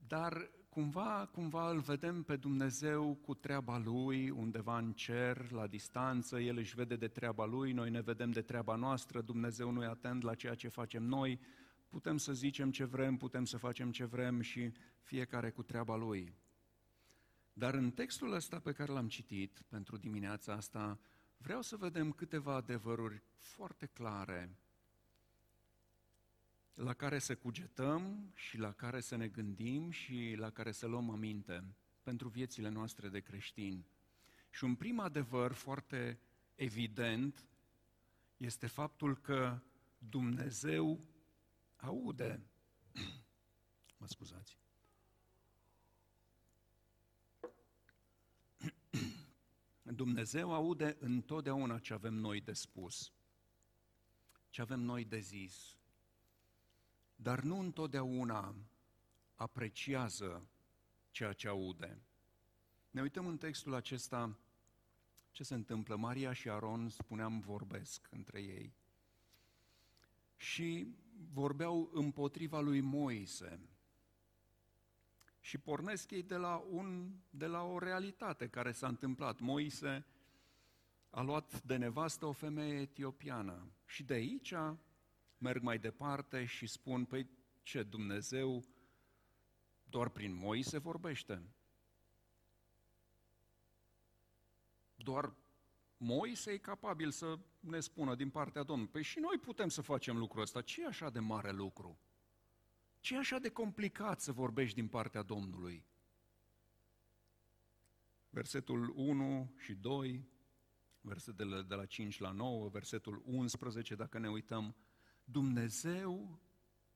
dar 0.08 0.50
cumva, 0.70 1.30
cumva 1.32 1.70
îl 1.70 1.80
vedem 1.80 2.24
pe 2.24 2.36
Dumnezeu 2.36 3.16
cu 3.16 3.34
treaba 3.34 3.78
Lui, 3.78 4.30
undeva 4.30 4.78
în 4.78 4.94
cer, 4.94 5.52
la 5.52 5.68
distanță, 5.68 6.40
El 6.40 6.58
își 6.58 6.76
vede 6.76 6.96
de 6.96 7.08
treaba 7.08 7.46
Lui, 7.46 7.72
noi 7.72 7.90
ne 7.90 8.02
vedem 8.02 8.32
de 8.32 8.42
treaba 8.42 8.76
noastră, 8.76 9.22
Dumnezeu 9.22 9.72
nu 9.72 9.84
e 9.84 9.88
atent 9.88 10.24
la 10.24 10.36
ceea 10.36 10.56
ce 10.56 10.68
facem 10.68 11.04
noi, 11.04 11.40
putem 11.90 12.18
să 12.18 12.34
zicem 12.34 12.72
ce 12.72 12.84
vrem, 12.84 13.18
putem 13.18 13.46
să 13.46 13.58
facem 13.58 13.92
ce 13.92 14.06
vrem 14.06 14.42
și 14.42 14.72
fiecare 15.02 15.52
cu 15.52 15.64
treaba 15.64 15.96
lui. 15.96 16.34
Dar 17.54 17.74
în 17.74 17.92
textul 17.92 18.34
ăsta 18.34 18.60
pe 18.60 18.72
care 18.72 18.92
l-am 18.92 19.08
citit 19.08 19.62
pentru 19.68 19.98
dimineața 19.98 20.54
asta, 20.54 21.00
vreau 21.38 21.62
să 21.62 21.76
vedem 21.76 22.12
câteva 22.12 22.54
adevăruri 22.56 23.22
foarte 23.38 23.86
clare 23.86 24.58
la 26.76 26.94
care 26.94 27.20
să 27.20 27.36
cugetăm 27.36 28.32
și 28.34 28.58
la 28.58 28.72
care 28.72 29.00
să 29.00 29.16
ne 29.16 29.28
gândim 29.28 29.90
și 29.90 30.36
la 30.38 30.50
care 30.50 30.72
să 30.72 30.86
luăm 30.88 31.10
aminte 31.10 31.64
pentru 32.04 32.28
viețile 32.28 32.70
noastre 32.70 33.10
de 33.10 33.20
creștini. 33.20 33.86
Și 34.50 34.64
un 34.64 34.76
prim 34.76 35.00
adevăr 35.00 35.52
foarte 35.52 36.20
evident 36.56 37.46
este 38.38 38.68
faptul 38.68 39.18
că 39.18 39.60
Dumnezeu 39.98 41.00
aude. 41.86 42.42
Mă 43.98 44.08
scuzați. 44.08 44.58
Dumnezeu 49.82 50.54
aude 50.54 50.98
întotdeauna 51.00 51.80
ce 51.80 51.94
avem 51.94 52.14
noi 52.14 52.42
de 52.42 52.54
spus, 52.54 53.12
ce 54.50 54.62
avem 54.62 54.80
noi 54.80 55.06
de 55.06 55.20
zis, 55.20 55.78
dar 57.16 57.42
nu 57.42 57.60
întotdeauna 57.60 58.56
apreciază 59.36 60.48
ceea 61.12 61.34
ce 61.34 61.48
aude. 61.48 62.02
Ne 62.92 63.02
uităm 63.02 63.28
în 63.28 63.38
textul 63.38 63.74
acesta 63.74 64.38
ce 65.32 65.44
se 65.44 65.54
întâmplă. 65.54 65.96
Maria 65.96 66.34
și 66.34 66.50
Aron, 66.50 66.90
spuneam, 66.90 67.40
vorbesc 67.40 68.08
între 68.12 68.42
ei. 68.42 68.74
Și 70.38 70.96
vorbeau 71.34 71.90
împotriva 71.94 72.60
lui 72.60 72.82
Moise. 72.82 73.60
Și 75.40 75.58
pornesc 75.58 76.12
ei 76.12 76.24
de 76.24 76.36
la, 76.36 76.64
un, 76.70 77.12
de 77.30 77.46
la 77.46 77.64
o 77.64 77.80
realitate 77.80 78.48
care 78.48 78.72
s-a 78.72 78.88
întâmplat. 78.88 79.40
Moise 79.40 80.06
a 81.10 81.22
luat 81.22 81.64
de 81.64 81.76
nevastă 81.76 82.26
o 82.26 82.32
femeie 82.32 82.80
etiopiană. 82.80 83.72
Și 83.86 84.04
de 84.04 84.14
aici 84.14 84.54
merg 85.38 85.62
mai 85.62 85.80
departe 85.80 86.46
și 86.46 86.68
spun, 86.68 87.06
păi 87.06 87.30
ce, 87.64 87.84
Dumnezeu 87.84 88.64
doar 89.90 90.10
prin 90.10 90.36
Moise 90.36 90.78
vorbește. 90.78 91.42
Doar 94.96 95.34
Moise 95.98 96.52
e 96.52 96.58
capabil 96.58 97.12
să 97.12 97.40
ne 97.60 97.80
spună 97.80 98.16
din 98.16 98.30
partea 98.30 98.64
Domnului. 98.64 98.92
Păi 98.92 99.04
și 99.04 99.20
noi 99.20 99.38
putem 99.38 99.70
să 99.70 99.82
facem 99.82 100.18
lucrul 100.18 100.42
ăsta. 100.42 100.62
Ce 100.62 100.82
e 100.82 100.86
așa 100.86 101.10
de 101.10 101.20
mare 101.20 101.52
lucru? 101.52 102.00
Ce 103.00 103.14
e 103.14 103.18
așa 103.18 103.40
de 103.40 103.50
complicat 103.50 104.22
să 104.22 104.32
vorbești 104.32 104.76
din 104.76 104.88
partea 104.88 105.22
Domnului? 105.22 105.86
Versetul 108.30 108.94
1 108.96 109.54
și 109.58 109.74
2, 109.74 110.30
versetele 111.02 111.62
de 111.62 111.76
la 111.76 111.86
5 111.86 112.20
la 112.20 112.32
9, 112.32 112.70
versetul 112.70 113.22
11, 113.26 113.96
dacă 113.96 114.20
ne 114.20 114.30
uităm, 114.30 114.76
Dumnezeu 115.24 116.40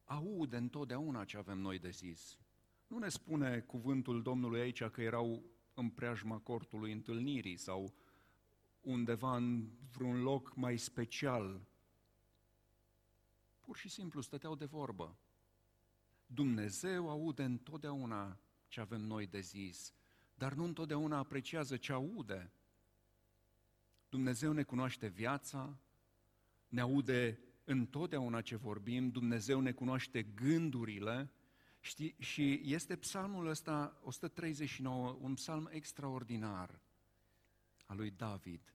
aude 0.04 0.58
întotdeauna 0.58 1.26
ce 1.26 1.38
avem 1.38 1.58
noi 1.60 1.80
de 1.80 1.90
zis. 1.90 2.38
Nu 2.88 2.98
ne 2.98 3.10
spune 3.10 3.60
cuvântul 3.60 4.22
Domnului 4.22 4.60
aici 4.60 4.84
că 4.84 5.02
erau 5.02 5.44
în 5.74 5.90
preajma 5.90 6.38
cortului 6.40 6.92
întâlnirii 6.92 7.58
sau 7.58 7.94
undeva 8.82 9.36
în 9.36 9.70
vreun 9.92 10.22
loc 10.22 10.56
mai 10.56 10.78
special. 10.78 11.62
Pur 13.60 13.78
și 13.78 13.90
simplu 13.90 14.22
stăteau 14.22 14.56
de 14.56 14.66
vorbă. 14.66 15.18
Dumnezeu 16.26 17.10
aude 17.10 17.44
întotdeauna 17.44 18.40
ce 18.68 18.80
avem 18.80 19.02
noi 19.02 19.28
de 19.28 19.40
zis, 19.40 19.94
dar 20.34 20.54
nu 20.54 20.64
întotdeauna 20.64 21.18
apreciază 21.18 21.78
ce 21.78 21.92
aude. 21.92 22.52
Dumnezeu 24.10 24.52
ne 24.52 24.64
cunoaște 24.64 25.08
viața, 25.08 25.78
ne 26.68 26.82
aude 26.82 27.40
întotdeauna 27.64 28.42
ce 28.42 28.56
vorbim, 28.56 29.10
Dumnezeu 29.10 29.60
ne 29.60 29.72
cunoaște 29.72 30.24
gândurile, 30.24 31.32
Știi? 31.82 32.16
Și 32.20 32.62
este 32.64 32.96
psalmul 32.96 33.48
ăsta, 33.48 34.00
139, 34.04 35.18
un 35.22 35.34
psalm 35.34 35.70
extraordinar 35.72 36.80
al 37.90 37.98
lui 37.98 38.14
David, 38.18 38.74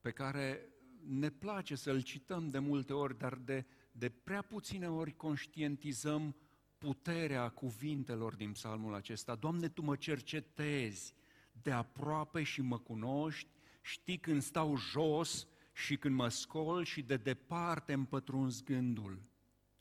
pe 0.00 0.10
care 0.10 0.68
ne 1.06 1.30
place 1.30 1.74
să-l 1.74 2.02
cităm 2.02 2.48
de 2.48 2.58
multe 2.58 2.92
ori, 2.92 3.18
dar 3.18 3.34
de, 3.34 3.66
de 3.92 4.08
prea 4.08 4.42
puține 4.42 4.90
ori 4.90 5.16
conștientizăm 5.16 6.36
puterea 6.78 7.48
cuvintelor 7.48 8.34
din 8.34 8.52
psalmul 8.52 8.94
acesta. 8.94 9.34
Doamne, 9.34 9.68
Tu 9.68 9.82
mă 9.82 9.96
cercetezi 9.96 11.14
de 11.62 11.70
aproape 11.70 12.42
și 12.42 12.60
mă 12.60 12.78
cunoști, 12.78 13.48
știi 13.80 14.18
când 14.18 14.42
stau 14.42 14.76
jos 14.76 15.46
și 15.72 15.96
când 15.96 16.14
mă 16.14 16.28
scol 16.28 16.84
și 16.84 17.02
de 17.02 17.16
departe 17.16 17.92
îmi 17.92 18.06
pătrunzi 18.06 18.64
gândul. 18.64 19.22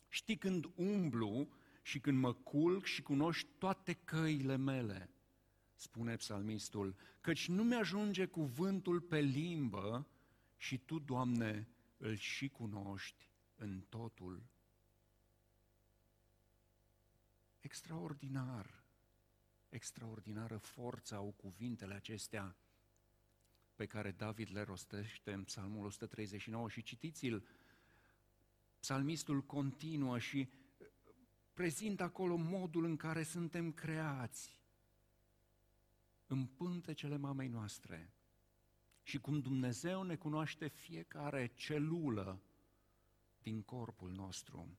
Știi 0.08 0.38
când 0.38 0.70
umblu 0.76 1.50
și 1.82 2.00
când 2.00 2.20
mă 2.20 2.34
culc 2.34 2.86
și 2.86 3.02
cunoști 3.02 3.48
toate 3.58 3.94
căile 3.94 4.56
mele, 4.58 5.10
spune 5.78 6.16
psalmistul, 6.16 6.96
căci 7.22 7.48
nu 7.48 7.64
mi-ajunge 7.64 8.26
cuvântul 8.26 9.02
pe 9.02 9.20
limbă 9.20 10.08
și 10.58 10.78
Tu, 10.78 11.00
Doamne, 11.00 11.68
îl 11.98 12.16
și 12.16 12.50
cunoști 12.50 13.30
în 13.56 13.82
totul. 13.90 14.44
Extraordinar, 17.60 18.84
extraordinară 19.70 20.58
forță 20.58 21.16
au 21.16 21.34
cuvintele 21.38 21.94
acestea 21.94 22.56
pe 23.76 23.86
care 23.86 24.12
David 24.12 24.50
le 24.52 24.62
rostește 24.62 25.34
în 25.34 25.44
Psalmul 25.44 25.86
139 25.86 26.70
și 26.70 26.84
citiți-l. 26.84 27.48
Psalmistul 28.80 29.44
continuă 29.44 30.20
și 30.20 30.50
prezintă 31.54 32.04
acolo 32.04 32.36
modul 32.36 32.86
în 32.86 32.96
care 32.96 33.24
suntem 33.24 33.72
creați 33.72 34.60
în 36.28 36.46
pântecele 36.46 37.18
mamei 37.18 37.48
noastre 37.48 38.12
și 39.04 39.18
cum 39.18 39.40
Dumnezeu 39.40 40.04
ne 40.04 40.16
cunoaște 40.16 40.68
fiecare 40.68 41.52
celulă 41.56 42.42
din 43.42 43.62
corpul 43.62 44.12
nostru. 44.12 44.78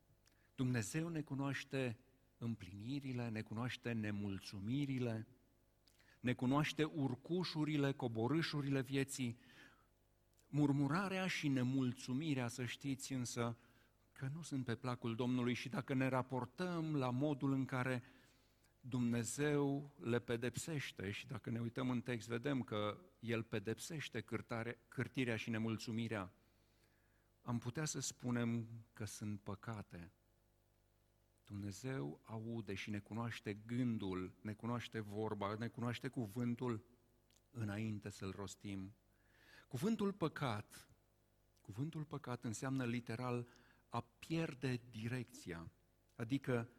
Dumnezeu 0.55 1.09
ne 1.09 1.21
cunoaște 1.21 1.99
împlinirile, 2.39 3.29
ne 3.29 3.43
cunoaște 3.43 3.93
nemulțumirile, 3.93 5.27
ne 6.21 6.33
cunoaște 6.33 6.85
urcușurile, 6.85 7.93
coborâșurile 7.93 8.81
vieții, 8.81 9.39
murmurarea 10.49 11.27
și 11.27 11.49
nemulțumirea, 11.49 12.49
să 12.49 12.65
știți 12.65 13.13
însă, 13.13 13.57
că 14.13 14.31
nu 14.35 14.43
sunt 14.43 14.65
pe 14.65 14.75
placul 14.75 15.15
Domnului 15.15 15.55
și 15.55 15.69
dacă 15.69 15.95
ne 15.95 16.09
raportăm 16.09 16.97
la 16.97 17.11
modul 17.11 17.53
în 17.53 17.65
care 17.65 18.03
Dumnezeu 18.81 19.95
le 20.01 20.19
pedepsește 20.19 21.11
și 21.11 21.27
dacă 21.27 21.51
ne 21.51 21.61
uităm 21.61 21.91
în 21.91 22.01
text 22.01 22.29
vedem 22.29 22.63
că 22.63 22.99
El 23.19 23.43
pedepsește 23.43 24.21
cârtare, 24.21 24.79
cârtirea 24.89 25.37
și 25.37 25.51
nemulțumirea, 25.51 26.33
am 27.43 27.59
putea 27.59 27.85
să 27.85 28.01
spunem 28.01 28.69
că 28.93 29.05
sunt 29.05 29.41
păcate. 29.41 30.13
Dumnezeu 31.45 32.21
aude 32.25 32.75
și 32.75 32.91
ne 32.91 32.99
cunoaște 32.99 33.55
gândul, 33.55 34.35
ne 34.41 34.53
cunoaște 34.53 35.01
vorba, 35.01 35.55
ne 35.55 35.69
cunoaște 35.69 36.09
cuvântul 36.09 36.85
înainte 37.51 38.11
să-l 38.11 38.31
rostim. 38.31 38.95
Cuvântul 39.69 40.13
păcat, 40.13 40.89
cuvântul 41.61 42.05
păcat 42.05 42.45
înseamnă 42.45 42.85
literal 42.85 43.49
a 43.89 44.01
pierde 44.01 44.81
direcția, 44.91 45.71
adică, 46.15 46.71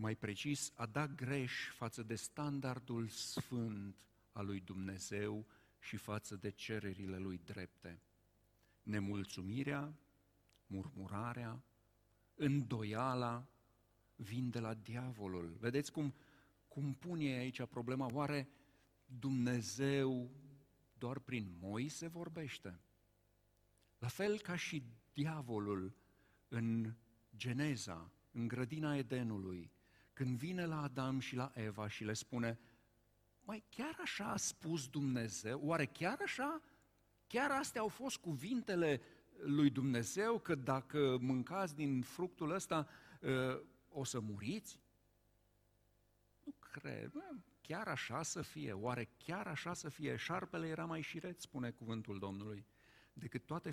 mai 0.00 0.16
precis, 0.16 0.72
a 0.74 0.86
da 0.86 1.06
greș 1.06 1.52
față 1.72 2.02
de 2.02 2.14
standardul 2.14 3.08
sfânt 3.08 3.96
al 4.32 4.46
lui 4.46 4.60
Dumnezeu 4.60 5.46
și 5.78 5.96
față 5.96 6.36
de 6.36 6.50
cererile 6.50 7.18
lui 7.18 7.40
drepte. 7.44 8.02
Nemulțumirea, 8.82 9.94
murmurarea, 10.66 11.62
îndoiala 12.34 13.46
vin 14.16 14.50
de 14.50 14.60
la 14.60 14.74
diavolul. 14.74 15.56
Vedeți 15.58 15.92
cum, 15.92 16.14
cum 16.68 16.94
pune 16.94 17.24
aici 17.24 17.64
problema? 17.64 18.12
Oare 18.12 18.48
Dumnezeu 19.04 20.30
doar 20.98 21.18
prin 21.18 21.56
Moise 21.60 22.06
vorbește? 22.06 22.80
La 23.98 24.08
fel 24.08 24.38
ca 24.38 24.56
și 24.56 24.82
diavolul 25.12 25.94
în 26.48 26.94
Geneza, 27.36 28.10
în 28.32 28.48
grădina 28.48 28.96
Edenului, 28.96 29.70
când 30.20 30.36
vine 30.36 30.66
la 30.66 30.82
Adam 30.82 31.18
și 31.18 31.34
la 31.34 31.52
Eva 31.54 31.88
și 31.88 32.04
le 32.04 32.12
spune, 32.12 32.58
mai 33.44 33.64
chiar 33.68 33.96
așa 34.02 34.24
a 34.24 34.36
spus 34.36 34.88
Dumnezeu? 34.88 35.60
Oare 35.62 35.86
chiar 35.86 36.18
așa? 36.22 36.62
Chiar 37.26 37.50
astea 37.50 37.80
au 37.80 37.88
fost 37.88 38.16
cuvintele 38.16 39.00
lui 39.42 39.70
Dumnezeu 39.70 40.38
că 40.38 40.54
dacă 40.54 41.18
mâncați 41.20 41.74
din 41.74 42.02
fructul 42.02 42.50
ăsta 42.50 42.88
uh, 43.20 43.60
o 43.88 44.04
să 44.04 44.20
muriți? 44.20 44.80
Nu 46.44 46.54
cred. 46.58 47.12
Chiar 47.60 47.88
așa 47.88 48.22
să 48.22 48.42
fie? 48.42 48.72
Oare 48.72 49.08
chiar 49.18 49.46
așa 49.46 49.74
să 49.74 49.88
fie? 49.88 50.16
Șarpele 50.16 50.68
era 50.68 50.84
mai 50.84 51.00
șiret, 51.00 51.40
spune 51.40 51.70
cuvântul 51.70 52.18
Domnului, 52.18 52.66
decât 53.12 53.46
toate 53.46 53.70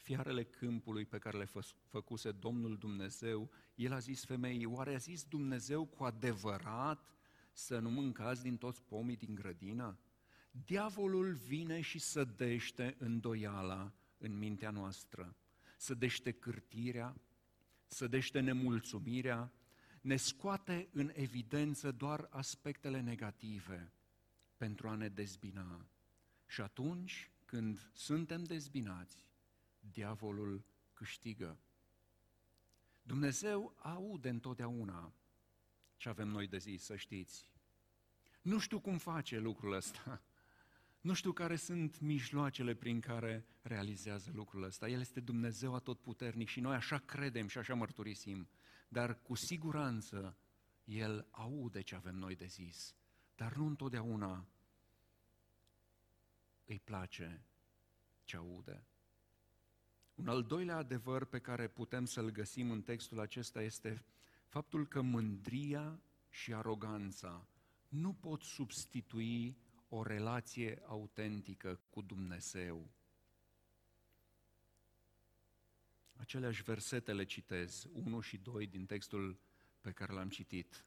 fiarele 0.00 0.44
câmpului 0.44 1.04
pe 1.04 1.18
care 1.18 1.38
le 1.38 1.44
fă, 1.44 1.60
făcuse 1.86 2.32
Domnul 2.32 2.76
Dumnezeu. 2.76 3.50
El 3.74 3.92
a 3.92 3.98
zis 3.98 4.24
femeii, 4.24 4.64
oare 4.64 4.94
a 4.94 4.98
zis 4.98 5.24
Dumnezeu 5.24 5.84
cu 5.84 6.04
adevărat 6.04 7.14
să 7.52 7.78
nu 7.78 7.90
mâncați 7.90 8.42
din 8.42 8.56
toți 8.56 8.82
pomii 8.82 9.16
din 9.16 9.34
grădină? 9.34 9.98
Diavolul 10.64 11.32
vine 11.32 11.80
și 11.80 11.98
sădește 11.98 12.96
îndoiala 12.98 13.92
în 14.18 14.38
mintea 14.38 14.70
noastră, 14.70 15.36
sădește 15.76 16.32
cârtirea, 16.32 17.20
sădește 17.86 18.40
nemulțumirea, 18.40 19.52
ne 20.00 20.16
scoate 20.16 20.88
în 20.92 21.10
evidență 21.14 21.92
doar 21.92 22.26
aspectele 22.30 23.00
negative 23.00 23.92
pentru 24.56 24.88
a 24.88 24.94
ne 24.94 25.08
dezbina. 25.08 25.86
Și 26.46 26.60
atunci 26.60 27.30
când 27.44 27.90
suntem 27.92 28.44
dezbinați, 28.44 29.16
diavolul 29.80 30.64
câștigă. 30.92 31.58
Dumnezeu 33.02 33.74
aude 33.76 34.28
întotdeauna 34.28 35.12
ce 35.96 36.08
avem 36.08 36.28
noi 36.28 36.46
de 36.46 36.58
zis, 36.58 36.84
să 36.84 36.96
știți. 36.96 37.46
Nu 38.42 38.58
știu 38.58 38.80
cum 38.80 38.98
face 38.98 39.38
lucrul 39.38 39.72
ăsta, 39.72 40.22
nu 41.00 41.12
știu 41.12 41.32
care 41.32 41.56
sunt 41.56 42.00
mijloacele 42.00 42.74
prin 42.74 43.00
care 43.00 43.46
realizează 43.62 44.30
lucrul 44.34 44.62
ăsta. 44.62 44.88
El 44.88 45.00
este 45.00 45.20
Dumnezeu 45.20 45.74
atotputernic 45.74 46.48
și 46.48 46.60
noi 46.60 46.74
așa 46.74 46.98
credem 46.98 47.46
și 47.46 47.58
așa 47.58 47.74
mărturisim. 47.74 48.48
Dar 48.88 49.20
cu 49.22 49.34
siguranță 49.34 50.36
El 50.84 51.26
aude 51.30 51.80
ce 51.80 51.94
avem 51.94 52.14
noi 52.14 52.36
de 52.36 52.46
zis. 52.46 52.94
Dar 53.36 53.54
nu 53.54 53.66
întotdeauna 53.66 54.46
îi 56.64 56.80
place 56.80 57.44
ce 58.24 58.36
aude. 58.36 58.84
Un 60.20 60.28
al 60.28 60.42
doilea 60.42 60.76
adevăr 60.76 61.24
pe 61.24 61.38
care 61.38 61.68
putem 61.68 62.04
să-l 62.04 62.30
găsim 62.30 62.70
în 62.70 62.82
textul 62.82 63.20
acesta 63.20 63.62
este 63.62 64.04
faptul 64.46 64.86
că 64.86 65.00
mândria 65.00 66.00
și 66.28 66.54
aroganța 66.54 67.46
nu 67.88 68.12
pot 68.12 68.42
substitui 68.42 69.56
o 69.88 70.02
relație 70.02 70.82
autentică 70.86 71.80
cu 71.90 72.02
Dumnezeu. 72.02 72.90
Aceleași 76.16 76.62
versete 76.62 77.12
le 77.12 77.24
citez, 77.24 77.86
1 77.92 78.20
și 78.20 78.36
2 78.36 78.66
din 78.66 78.86
textul 78.86 79.38
pe 79.80 79.90
care 79.90 80.12
l-am 80.12 80.28
citit. 80.28 80.84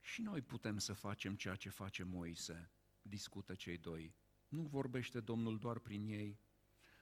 Și 0.00 0.22
noi 0.22 0.40
putem 0.40 0.78
să 0.78 0.92
facem 0.92 1.36
ceea 1.36 1.54
ce 1.54 1.68
face 1.68 2.02
Moise, 2.02 2.70
discută 3.02 3.54
cei 3.54 3.78
doi. 3.78 4.14
Nu 4.48 4.62
vorbește 4.62 5.20
Domnul 5.20 5.58
doar 5.58 5.78
prin 5.78 6.06
ei. 6.06 6.38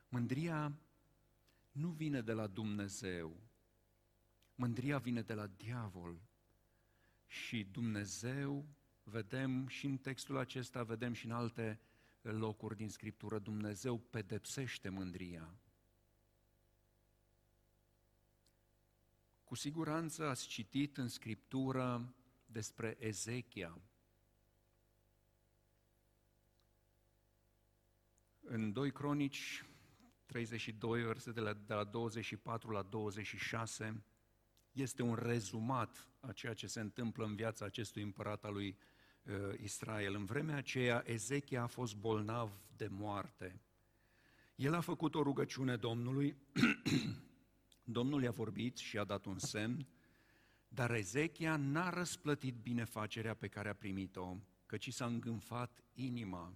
Mândria 0.09 0.73
nu 1.73 1.89
vine 1.89 2.21
de 2.21 2.33
la 2.33 2.47
Dumnezeu. 2.47 3.41
Mândria 4.55 4.99
vine 4.99 5.23
de 5.23 5.35
la 5.35 5.47
diavol. 5.47 6.21
Și 7.27 7.65
Dumnezeu 7.65 8.67
vedem 9.03 9.67
și 9.67 9.87
în 9.87 9.97
textul 9.99 10.37
acesta, 10.37 10.83
vedem 10.83 11.13
și 11.13 11.25
în 11.25 11.33
alte 11.33 11.81
locuri 12.23 12.77
din 12.77 12.89
Scriptură, 12.89 13.39
Dumnezeu 13.39 13.99
pedepsește 13.99 14.89
mândria. 14.89 15.55
Cu 19.45 19.55
siguranță 19.55 20.29
ați 20.29 20.47
citit 20.47 20.97
în 20.97 21.09
Scriptură 21.09 22.15
despre 22.47 22.97
Ezechia. 23.01 23.79
În 28.41 28.73
2 28.73 28.93
Cronici 28.93 29.65
32, 30.33 31.03
versetele 31.03 31.53
de 31.67 31.75
la 31.75 31.85
24 31.85 32.71
la 32.71 32.83
26, 32.83 34.05
este 34.73 35.03
un 35.03 35.15
rezumat 35.15 36.09
a 36.21 36.33
ceea 36.33 36.55
ce 36.55 36.67
se 36.67 36.81
întâmplă 36.81 37.25
în 37.25 37.35
viața 37.35 37.65
acestui 37.65 38.03
împărat 38.03 38.45
al 38.45 38.53
lui 38.53 38.77
uh, 39.25 39.59
Israel. 39.63 40.15
În 40.15 40.25
vremea 40.25 40.57
aceea, 40.57 41.03
Ezechia 41.07 41.63
a 41.63 41.67
fost 41.67 41.97
bolnav 41.97 42.61
de 42.77 42.87
moarte. 42.91 43.61
El 44.55 44.75
a 44.75 44.81
făcut 44.81 45.15
o 45.15 45.23
rugăciune 45.23 45.77
Domnului, 45.77 46.37
Domnul 47.85 48.23
i-a 48.23 48.31
vorbit 48.31 48.77
și 48.77 48.99
a 48.99 49.05
dat 49.05 49.25
un 49.25 49.39
semn, 49.39 49.87
dar 50.69 50.91
Ezechia 50.91 51.57
n-a 51.57 51.91
răsplătit 51.91 52.55
binefacerea 52.55 53.35
pe 53.35 53.49
care 53.49 53.69
a 53.69 53.75
primit-o, 53.75 54.37
căci 54.67 54.93
s-a 54.93 55.07
îngânfat 55.07 55.85
inima. 55.93 56.53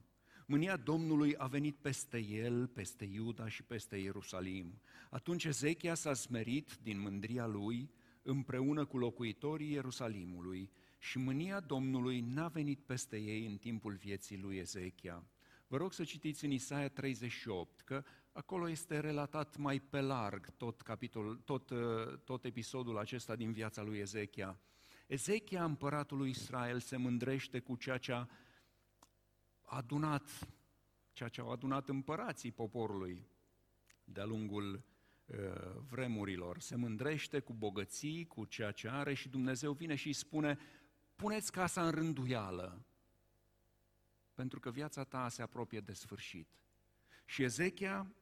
Mânia 0.49 0.77
Domnului 0.77 1.37
a 1.37 1.47
venit 1.47 1.77
peste 1.77 2.19
el, 2.19 2.67
peste 2.67 3.05
Iuda 3.05 3.49
și 3.49 3.63
peste 3.63 3.97
Ierusalim. 3.97 4.81
Atunci 5.11 5.45
Ezechia 5.45 5.95
s-a 5.95 6.15
smerit 6.15 6.79
din 6.83 7.01
mândria 7.01 7.47
lui, 7.47 7.91
împreună 8.23 8.85
cu 8.85 8.99
locuitorii 8.99 9.73
Ierusalimului 9.73 10.71
și 10.99 11.19
mânia 11.19 11.61
Domnului 11.61 12.21
n-a 12.21 12.49
venit 12.49 12.81
peste 12.81 13.17
ei 13.17 13.47
în 13.47 13.57
timpul 13.57 13.95
vieții 13.95 14.39
lui 14.39 14.57
Ezechia. 14.57 15.25
Vă 15.67 15.77
rog 15.77 15.93
să 15.93 16.05
citiți 16.05 16.45
în 16.45 16.51
Isaia 16.51 16.89
38, 16.89 17.81
că 17.81 18.05
acolo 18.33 18.69
este 18.69 19.01
relatat 19.01 19.57
mai 19.57 19.81
pe 19.81 20.01
larg 20.01 20.51
tot, 20.57 20.81
capitol, 20.81 21.37
tot, 21.37 21.71
uh, 21.71 21.79
tot 22.25 22.45
episodul 22.45 22.99
acesta 22.99 23.37
din 23.37 23.53
viața 23.53 23.83
lui 23.83 23.99
Ezechia. 23.99 24.59
Ezechia, 25.07 25.65
împăratul 25.65 26.17
lui 26.17 26.31
Israel, 26.31 26.81
se 26.81 26.97
mândrește 26.97 27.59
cu 27.59 27.77
ceea 27.77 27.99
ce 27.99 28.13
a 28.13 28.27
adunat, 29.67 30.49
ceea 31.13 31.29
ce 31.29 31.41
au 31.41 31.51
adunat 31.51 31.89
împărații 31.89 32.53
poporului 32.53 33.27
de-a 34.05 34.25
lungul 34.25 34.85
Uh, 35.27 35.37
vremurilor, 35.89 36.61
se 36.61 36.77
mândrește 36.77 37.41
cu 37.41 37.53
bogății, 37.53 38.27
cu 38.27 38.45
ceea 38.45 38.71
ce 38.71 38.89
are 38.89 39.15
și 39.15 39.29
Dumnezeu 39.29 39.73
vine 39.73 39.95
și 39.95 40.07
îi 40.07 40.13
spune, 40.13 40.59
puneți 41.17 41.53
casa 41.53 41.87
în 41.87 41.91
rânduială, 41.91 42.85
pentru 44.35 44.61
că 44.61 44.71
viața 44.71 45.05
ta 45.05 45.29
se 45.29 45.43
apropie 45.43 45.81
de 45.81 45.93
sfârșit. 45.93 46.49
Și 47.25 47.43
Ezechia 47.43 48.13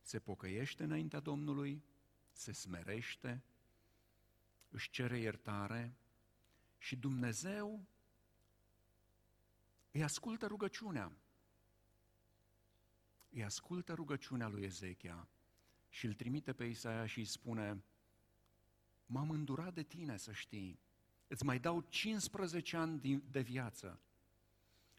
se 0.00 0.18
pocăiește 0.18 0.82
înaintea 0.82 1.20
Domnului, 1.20 1.82
se 2.30 2.52
smerește, 2.52 3.42
își 4.68 4.90
cere 4.90 5.18
iertare 5.18 5.96
și 6.78 6.96
Dumnezeu 6.96 7.86
îi 9.92 10.02
ascultă 10.02 10.46
rugăciunea 10.46 11.12
îi 13.32 13.44
ascultă 13.44 13.94
rugăciunea 13.94 14.48
lui 14.48 14.62
Ezechia 14.62 15.28
și 15.88 16.06
îl 16.06 16.14
trimite 16.14 16.52
pe 16.52 16.64
Isaia 16.64 17.06
și 17.06 17.18
îi 17.18 17.24
spune, 17.24 17.82
m-am 19.06 19.30
îndurat 19.30 19.74
de 19.74 19.82
tine 19.82 20.16
să 20.16 20.32
știi, 20.32 20.80
îți 21.28 21.44
mai 21.44 21.58
dau 21.58 21.80
15 21.80 22.76
ani 22.76 23.22
de 23.30 23.40
viață. 23.40 24.00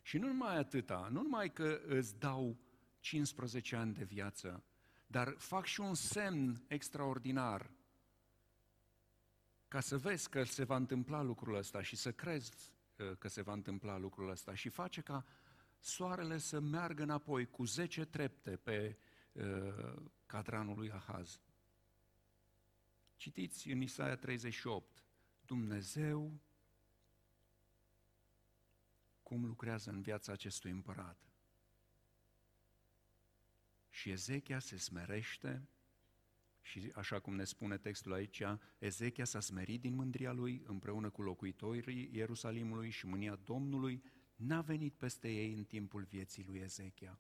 Și 0.02 0.18
nu 0.18 0.28
numai 0.28 0.58
atâta, 0.58 1.08
nu 1.12 1.22
numai 1.22 1.52
că 1.52 1.82
îți 1.86 2.20
dau 2.20 2.58
15 3.00 3.76
ani 3.76 3.94
de 3.94 4.04
viață, 4.04 4.64
dar 5.08 5.36
fac 5.38 5.66
și 5.66 5.80
un 5.80 5.94
semn 5.94 6.64
extraordinar 6.68 7.72
ca 9.68 9.80
să 9.80 9.98
vezi 9.98 10.30
că 10.30 10.44
se 10.44 10.64
va 10.64 10.76
întâmpla 10.76 11.22
lucrul 11.22 11.56
ăsta 11.56 11.82
și 11.82 11.96
să 11.96 12.12
crezi 12.12 12.52
uh, 12.52 12.73
că 13.20 13.28
se 13.28 13.42
va 13.42 13.54
întâmpla 13.54 13.98
lucrul 13.98 14.30
ăsta 14.30 14.56
și 14.56 14.70
face 14.70 15.02
ca 15.02 15.26
soarele 15.80 16.38
să 16.38 16.60
meargă 16.60 17.04
înapoi 17.04 17.50
cu 17.50 17.66
zece 17.66 18.06
trepte 18.06 18.56
pe 18.56 18.98
uh, 19.32 20.02
cadranul 20.26 20.78
lui 20.78 20.92
Ahaz. 20.92 21.42
Citiți 23.16 23.70
în 23.70 23.82
Isaia 23.82 24.16
38, 24.16 25.04
Dumnezeu 25.46 26.40
cum 29.24 29.46
lucrează 29.46 29.90
în 29.90 30.02
viața 30.02 30.32
acestui 30.32 30.72
împărat. 30.72 31.18
Și 33.90 34.10
Ezechia 34.10 34.60
se 34.60 34.78
smerește 34.78 35.68
și 36.64 36.92
așa 36.96 37.20
cum 37.20 37.36
ne 37.36 37.44
spune 37.44 37.78
textul 37.78 38.14
aici, 38.14 38.42
Ezechia 38.80 39.26
s-a 39.26 39.40
smerit 39.40 39.82
din 39.82 39.96
mândria 39.96 40.32
lui 40.32 40.64
împreună 40.66 41.10
cu 41.10 41.22
locuitorii 41.22 42.10
Ierusalimului 42.14 42.90
și 42.90 43.06
mânia 43.06 43.36
Domnului 43.36 44.04
n-a 44.36 44.62
venit 44.62 44.94
peste 44.94 45.32
ei 45.32 45.54
în 45.54 45.64
timpul 45.64 46.04
vieții 46.04 46.44
lui 46.44 46.60
Ezechia. 46.60 47.20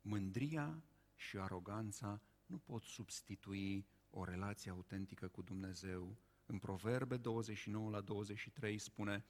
Mândria 0.00 0.82
și 1.16 1.36
aroganța 1.36 2.20
nu 2.46 2.58
pot 2.58 2.82
substitui 2.82 3.86
o 4.10 4.24
relație 4.24 4.70
autentică 4.70 5.28
cu 5.28 5.42
Dumnezeu. 5.42 6.16
În 6.46 6.58
Proverbe 6.58 7.16
29 7.16 7.90
la 7.90 8.00
23 8.00 8.78
spune, 8.78 9.24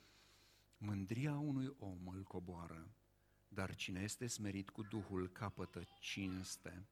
Mândria 0.78 1.38
unui 1.38 1.74
om 1.78 2.08
îl 2.08 2.22
coboară, 2.22 2.90
dar 3.48 3.74
cine 3.74 4.00
este 4.00 4.26
smerit 4.26 4.70
cu 4.70 4.82
Duhul 4.82 5.28
capătă 5.28 5.82
cinste. 6.00 6.86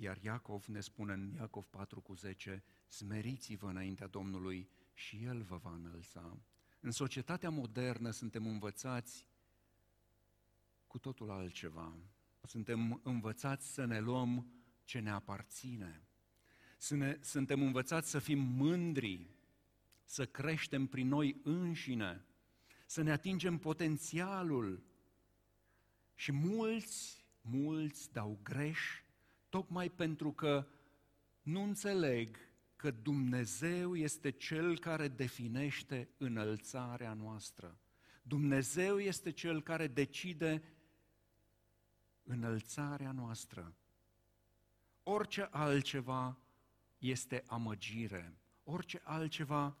Iar 0.00 0.18
Iacov 0.22 0.64
ne 0.64 0.80
spune 0.80 1.12
în 1.12 1.32
Iacov 1.36 1.64
4 1.64 2.00
cu 2.00 2.14
10, 2.14 2.62
smeriți-vă 2.88 3.68
înaintea 3.68 4.06
Domnului 4.06 4.70
și 4.94 5.24
El 5.24 5.42
vă 5.42 5.56
va 5.56 5.74
înălța. 5.74 6.38
În 6.80 6.90
societatea 6.90 7.50
modernă 7.50 8.10
suntem 8.10 8.46
învățați 8.46 9.26
cu 10.86 10.98
totul 10.98 11.30
altceva. 11.30 11.96
Suntem 12.42 13.00
învățați 13.02 13.72
să 13.72 13.84
ne 13.84 14.00
luăm 14.00 14.52
ce 14.84 14.98
ne 14.98 15.10
aparține. 15.10 16.02
Suntem 17.20 17.62
învățați 17.62 18.10
să 18.10 18.18
fim 18.18 18.38
mândri, 18.38 19.30
să 20.04 20.26
creștem 20.26 20.86
prin 20.86 21.08
noi 21.08 21.40
înșine, 21.42 22.24
să 22.86 23.02
ne 23.02 23.10
atingem 23.10 23.58
potențialul. 23.58 24.82
Și 26.14 26.32
mulți, 26.32 27.26
mulți 27.40 28.12
dau 28.12 28.38
greș, 28.42 29.02
tocmai 29.48 29.88
pentru 29.88 30.32
că 30.32 30.66
nu 31.42 31.62
înțeleg 31.62 32.36
că 32.76 32.90
Dumnezeu 32.90 33.96
este 33.96 34.30
Cel 34.30 34.78
care 34.78 35.08
definește 35.08 36.08
înălțarea 36.16 37.12
noastră. 37.12 37.78
Dumnezeu 38.22 38.98
este 39.00 39.30
Cel 39.30 39.62
care 39.62 39.86
decide 39.86 40.62
înălțarea 42.22 43.12
noastră. 43.12 43.74
Orice 45.02 45.48
altceva 45.50 46.38
este 46.98 47.44
amăgire, 47.46 48.36
orice 48.64 49.00
altceva 49.04 49.76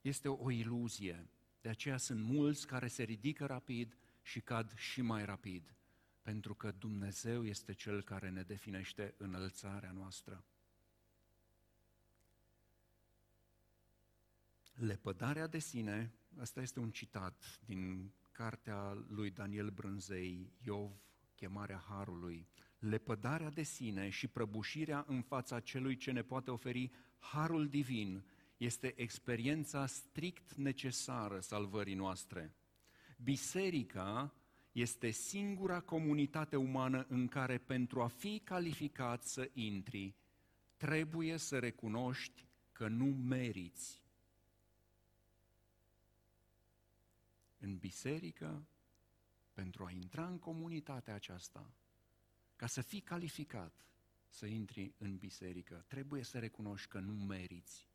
este 0.00 0.28
o 0.28 0.50
iluzie. 0.50 1.28
De 1.60 1.68
aceea 1.68 1.96
sunt 1.96 2.20
mulți 2.20 2.66
care 2.66 2.86
se 2.86 3.02
ridică 3.02 3.46
rapid 3.46 3.96
și 4.22 4.40
cad 4.40 4.76
și 4.76 5.00
mai 5.00 5.24
rapid, 5.24 5.74
pentru 6.26 6.54
că 6.54 6.72
Dumnezeu 6.78 7.44
este 7.44 7.72
Cel 7.72 8.02
care 8.02 8.30
ne 8.30 8.42
definește 8.42 9.14
înălțarea 9.18 9.90
noastră. 9.90 10.44
Lepădarea 14.74 15.46
de 15.46 15.58
sine, 15.58 16.12
asta 16.38 16.60
este 16.60 16.80
un 16.80 16.90
citat 16.90 17.60
din 17.64 18.12
cartea 18.32 19.04
lui 19.08 19.30
Daniel 19.30 19.70
Brânzei, 19.70 20.52
Iov, 20.64 20.90
chemarea 21.34 21.84
Harului. 21.88 22.48
Lepădarea 22.78 23.50
de 23.50 23.62
sine 23.62 24.08
și 24.08 24.28
prăbușirea 24.28 25.04
în 25.08 25.22
fața 25.22 25.60
celui 25.60 25.96
ce 25.96 26.10
ne 26.10 26.22
poate 26.22 26.50
oferi 26.50 26.90
Harul 27.18 27.68
Divin 27.68 28.24
este 28.56 29.00
experiența 29.00 29.86
strict 29.86 30.54
necesară 30.54 31.40
salvării 31.40 31.94
noastre. 31.94 32.54
Biserica 33.22 34.34
este 34.76 35.10
singura 35.10 35.80
comunitate 35.80 36.56
umană 36.56 37.06
în 37.08 37.28
care 37.28 37.58
pentru 37.58 38.02
a 38.02 38.06
fi 38.06 38.40
calificat 38.44 39.24
să 39.24 39.50
intri, 39.52 40.14
trebuie 40.76 41.36
să 41.36 41.58
recunoști 41.58 42.46
că 42.72 42.88
nu 42.88 43.04
meriți. 43.04 44.02
În 47.58 47.76
biserică, 47.76 48.66
pentru 49.52 49.84
a 49.84 49.90
intra 49.90 50.26
în 50.26 50.38
comunitatea 50.38 51.14
aceasta, 51.14 51.70
ca 52.56 52.66
să 52.66 52.80
fii 52.80 53.00
calificat 53.00 53.86
să 54.28 54.46
intri 54.46 54.94
în 54.98 55.16
biserică, 55.16 55.84
trebuie 55.88 56.22
să 56.22 56.38
recunoști 56.38 56.88
că 56.88 56.98
nu 56.98 57.24
meriți 57.24 57.88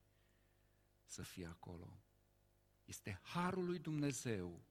să 1.05 1.21
fii 1.21 1.45
acolo. 1.45 1.93
Este 2.85 3.19
harul 3.21 3.65
lui 3.65 3.79
Dumnezeu 3.79 4.61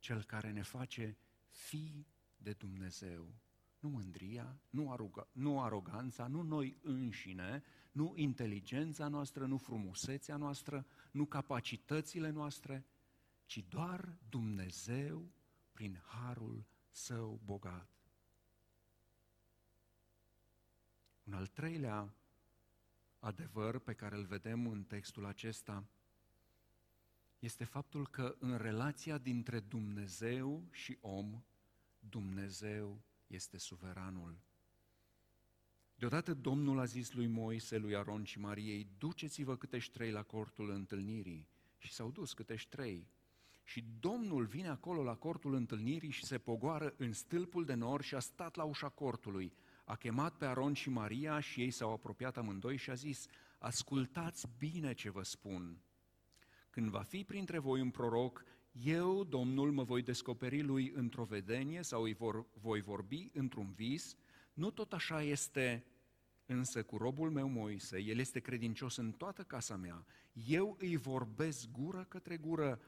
cel 0.00 0.24
care 0.24 0.50
ne 0.50 0.62
face 0.62 1.16
fi 1.48 2.06
de 2.36 2.52
Dumnezeu. 2.52 3.34
Nu 3.78 3.88
mândria, 3.88 4.60
nu, 4.70 4.92
aruga, 4.92 5.28
nu 5.32 5.62
aroganța, 5.62 6.26
nu 6.26 6.42
noi 6.42 6.78
înșine, 6.82 7.62
nu 7.92 8.12
inteligența 8.16 9.08
noastră, 9.08 9.46
nu 9.46 9.56
frumusețea 9.56 10.36
noastră, 10.36 10.86
nu 11.10 11.26
capacitățile 11.26 12.30
noastre, 12.30 12.86
ci 13.46 13.64
doar 13.68 14.18
Dumnezeu 14.28 15.30
prin 15.72 16.02
harul 16.06 16.66
său 16.90 17.40
bogat. 17.44 17.88
Un 21.24 21.32
al 21.32 21.46
treilea 21.46 22.14
adevăr 23.18 23.78
pe 23.78 23.94
care 23.94 24.16
îl 24.16 24.24
vedem 24.24 24.66
în 24.66 24.84
textul 24.84 25.24
acesta 25.24 25.84
este 27.40 27.64
faptul 27.64 28.08
că 28.08 28.36
în 28.38 28.56
relația 28.56 29.18
dintre 29.18 29.60
Dumnezeu 29.60 30.64
și 30.70 30.98
om, 31.00 31.42
Dumnezeu 31.98 33.02
este 33.26 33.58
suveranul. 33.58 34.38
Deodată 35.94 36.34
Domnul 36.34 36.78
a 36.78 36.84
zis 36.84 37.12
lui 37.12 37.26
Moise, 37.26 37.78
lui 37.78 37.96
Aron 37.96 38.24
și 38.24 38.38
Mariei, 38.38 38.88
duceți-vă 38.98 39.56
câtești 39.56 39.92
trei 39.92 40.10
la 40.10 40.22
cortul 40.22 40.70
întâlnirii. 40.70 41.48
Și 41.78 41.92
s-au 41.92 42.10
dus 42.10 42.32
câtești 42.32 42.68
trei. 42.68 43.08
Și 43.64 43.84
Domnul 44.00 44.44
vine 44.44 44.68
acolo 44.68 45.02
la 45.02 45.14
cortul 45.14 45.54
întâlnirii 45.54 46.10
și 46.10 46.24
se 46.24 46.38
pogoară 46.38 46.94
în 46.96 47.12
stâlpul 47.12 47.64
de 47.64 47.74
nor 47.74 48.02
și 48.02 48.14
a 48.14 48.18
stat 48.18 48.54
la 48.54 48.64
ușa 48.64 48.88
cortului. 48.88 49.52
A 49.84 49.96
chemat 49.96 50.36
pe 50.36 50.44
Aron 50.44 50.72
și 50.72 50.90
Maria 50.90 51.40
și 51.40 51.60
ei 51.60 51.70
s-au 51.70 51.92
apropiat 51.92 52.36
amândoi 52.36 52.76
și 52.76 52.90
a 52.90 52.94
zis, 52.94 53.26
ascultați 53.58 54.46
bine 54.58 54.94
ce 54.94 55.10
vă 55.10 55.22
spun. 55.22 55.82
Când 56.70 56.88
va 56.88 57.02
fi 57.02 57.24
printre 57.24 57.58
voi 57.58 57.80
un 57.80 57.90
proroc, 57.90 58.44
eu, 58.72 59.24
Domnul, 59.24 59.72
mă 59.72 59.82
voi 59.82 60.02
descoperi 60.02 60.62
lui 60.62 60.92
într-o 60.94 61.24
vedenie 61.24 61.82
sau 61.82 62.02
îi 62.02 62.14
vor, 62.14 62.46
voi 62.60 62.80
vorbi 62.80 63.30
într-un 63.32 63.72
vis. 63.72 64.16
Nu 64.52 64.70
tot 64.70 64.92
așa 64.92 65.22
este 65.22 65.84
însă 66.46 66.82
cu 66.82 66.96
robul 66.96 67.30
meu 67.30 67.48
Moise, 67.48 67.98
el 67.98 68.18
este 68.18 68.40
credincios 68.40 68.96
în 68.96 69.12
toată 69.12 69.42
casa 69.42 69.76
mea. 69.76 70.04
Eu 70.32 70.76
îi 70.78 70.96
vorbesc 70.96 71.70
gură 71.70 72.04
către 72.08 72.36
gură, 72.36 72.80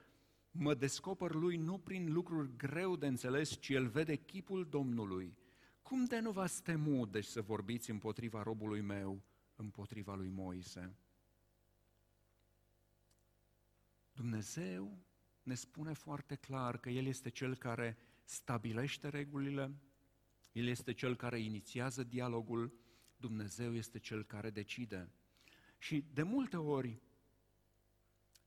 mă 0.51 0.75
descoper 0.75 1.33
lui 1.33 1.57
nu 1.57 1.79
prin 1.79 2.13
lucruri 2.13 2.57
greu 2.57 2.97
de 2.97 3.07
înțeles, 3.07 3.61
ci 3.61 3.69
el 3.69 3.87
vede 3.87 4.17
chipul 4.17 4.67
Domnului. 4.71 5.37
Cum 5.83 6.05
de 6.05 6.21
nu 6.21 6.31
v-ați 6.31 6.63
temut, 6.63 7.11
deci, 7.11 7.25
să 7.25 7.43
vorbiți 7.43 7.91
împotriva 7.91 8.43
robului 8.43 8.81
meu, 8.81 9.23
împotriva 9.57 10.15
lui 10.15 10.29
Moise? 10.29 10.97
Dumnezeu 14.23 14.99
ne 15.43 15.55
spune 15.55 15.93
foarte 15.93 16.35
clar 16.35 16.79
că 16.79 16.91
El 16.91 17.07
este 17.07 17.29
Cel 17.29 17.57
care 17.57 17.99
stabilește 18.25 19.09
regulile, 19.09 19.75
El 20.53 20.67
este 20.67 20.93
Cel 20.93 21.17
care 21.17 21.39
inițiază 21.41 22.05
dialogul, 22.05 22.75
Dumnezeu 23.17 23.75
este 23.75 23.99
Cel 23.99 24.25
care 24.25 24.51
decide. 24.51 25.11
Și 25.79 26.05
de 26.13 26.23
multe 26.23 26.57
ori, 26.57 27.01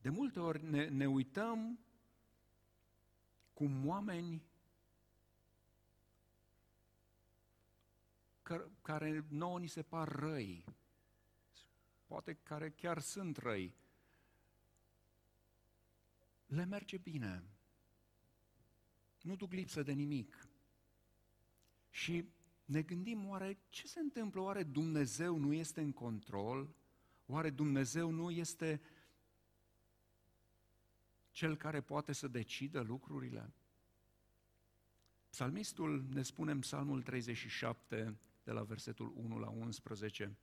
de 0.01 0.09
multe 0.09 0.39
ori 0.39 0.63
ne, 0.63 0.87
ne 0.87 1.07
uităm 1.07 1.79
cum 3.53 3.87
oameni 3.87 4.43
care 8.81 9.25
nouă 9.29 9.59
ni 9.59 9.67
se 9.67 9.81
par 9.81 10.07
răi, 10.07 10.65
poate 12.05 12.33
care 12.33 12.69
chiar 12.69 12.99
sunt 12.99 13.37
răi, 13.37 13.75
le 16.45 16.65
merge 16.65 16.97
bine. 16.97 17.43
Nu 19.21 19.35
duc 19.35 19.51
lipsă 19.51 19.83
de 19.83 19.91
nimic. 19.91 20.47
Și 21.89 22.25
ne 22.65 22.81
gândim, 22.81 23.27
oare 23.27 23.57
ce 23.69 23.87
se 23.87 23.99
întâmplă? 23.99 24.41
Oare 24.41 24.63
Dumnezeu 24.63 25.37
nu 25.37 25.53
este 25.53 25.81
în 25.81 25.91
control? 25.91 26.75
Oare 27.25 27.49
Dumnezeu 27.49 28.09
nu 28.09 28.31
este 28.31 28.81
cel 31.31 31.57
care 31.57 31.81
poate 31.81 32.13
să 32.13 32.27
decidă 32.27 32.81
lucrurile? 32.81 33.53
Psalmistul 35.29 36.05
ne 36.09 36.21
spune 36.21 36.51
în 36.51 36.59
Psalmul 36.59 37.01
37, 37.01 38.17
de 38.43 38.51
la 38.51 38.63
versetul 38.63 39.13
1 39.15 39.37
la 39.37 39.49
11, 39.49 40.37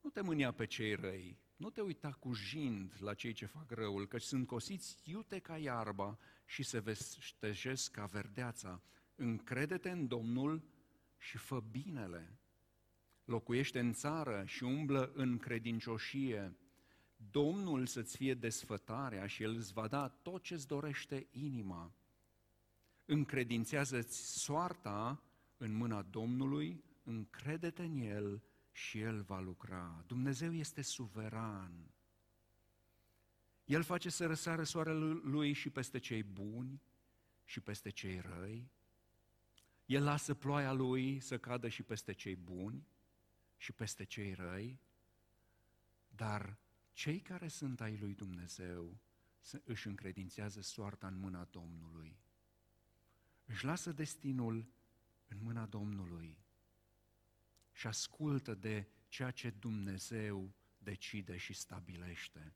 nu 0.00 0.10
te 0.10 0.20
mânia 0.20 0.52
pe 0.52 0.66
cei 0.66 0.94
răi, 0.94 1.38
nu 1.56 1.70
te 1.70 1.80
uita 1.80 2.10
cu 2.10 2.32
jind 2.32 2.92
la 2.98 3.14
cei 3.14 3.32
ce 3.32 3.46
fac 3.46 3.70
răul, 3.70 4.06
căci 4.06 4.22
sunt 4.22 4.46
cosiți 4.46 5.00
iute 5.04 5.38
ca 5.38 5.56
iarba 5.56 6.18
și 6.44 6.62
se 6.62 6.78
vestejesc 6.78 7.90
ca 7.90 8.04
verdeața. 8.04 8.82
Încrede-te 9.14 9.90
în 9.90 10.06
Domnul 10.06 10.62
și 11.18 11.36
fă 11.36 11.60
binele. 11.70 12.38
Locuiește 13.24 13.78
în 13.78 13.92
țară 13.92 14.42
și 14.46 14.62
umblă 14.62 15.12
în 15.14 15.38
credincioșie. 15.38 16.56
Domnul 17.30 17.86
să-ți 17.86 18.16
fie 18.16 18.34
desfătarea 18.34 19.26
și 19.26 19.42
El 19.42 19.54
îți 19.54 19.72
va 19.72 19.88
da 19.88 20.08
tot 20.08 20.42
ce-ți 20.42 20.66
dorește 20.66 21.26
inima. 21.30 21.92
Încredințează-ți 23.04 24.42
soarta 24.42 25.22
în 25.56 25.72
mâna 25.72 26.02
Domnului, 26.02 26.84
încrede-te 27.02 27.82
în 27.82 28.00
El 28.00 28.42
și 28.72 29.00
El 29.00 29.22
va 29.22 29.40
lucra. 29.40 30.04
Dumnezeu 30.06 30.52
este 30.52 30.82
suveran. 30.82 31.90
El 33.64 33.82
face 33.82 34.08
să 34.08 34.26
răsară 34.26 34.62
soarele 34.62 35.20
Lui 35.22 35.52
și 35.52 35.70
peste 35.70 35.98
cei 35.98 36.22
buni 36.22 36.82
și 37.44 37.60
peste 37.60 37.90
cei 37.90 38.20
răi, 38.20 38.70
El 39.86 40.04
lasă 40.04 40.34
ploaia 40.34 40.72
Lui 40.72 41.20
să 41.20 41.38
cadă 41.38 41.68
și 41.68 41.82
peste 41.82 42.12
cei 42.12 42.36
buni 42.36 42.86
și 43.56 43.72
peste 43.72 44.04
cei 44.04 44.34
răi, 44.34 44.80
dar 46.08 46.58
cei 46.92 47.20
care 47.20 47.48
sunt 47.48 47.80
ai 47.80 47.96
lui 47.96 48.14
Dumnezeu 48.14 48.98
își 49.64 49.86
încredințează 49.86 50.60
soarta 50.60 51.06
în 51.06 51.18
mâna 51.18 51.44
Domnului. 51.50 52.16
Își 53.44 53.64
lasă 53.64 53.92
destinul 53.92 54.66
în 55.28 55.38
mâna 55.42 55.66
Domnului 55.66 56.38
și 57.80 57.86
ascultă 57.86 58.54
de 58.54 58.86
ceea 59.08 59.30
ce 59.30 59.50
Dumnezeu 59.50 60.52
decide 60.78 61.36
și 61.36 61.52
stabilește. 61.52 62.52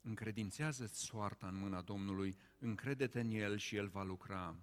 încredințează 0.00 0.86
soarta 0.86 1.46
în 1.48 1.56
mâna 1.56 1.80
Domnului, 1.80 2.36
încrede-te 2.58 3.20
în 3.20 3.30
El 3.30 3.56
și 3.56 3.76
El 3.76 3.88
va 3.88 4.02
lucra. 4.02 4.56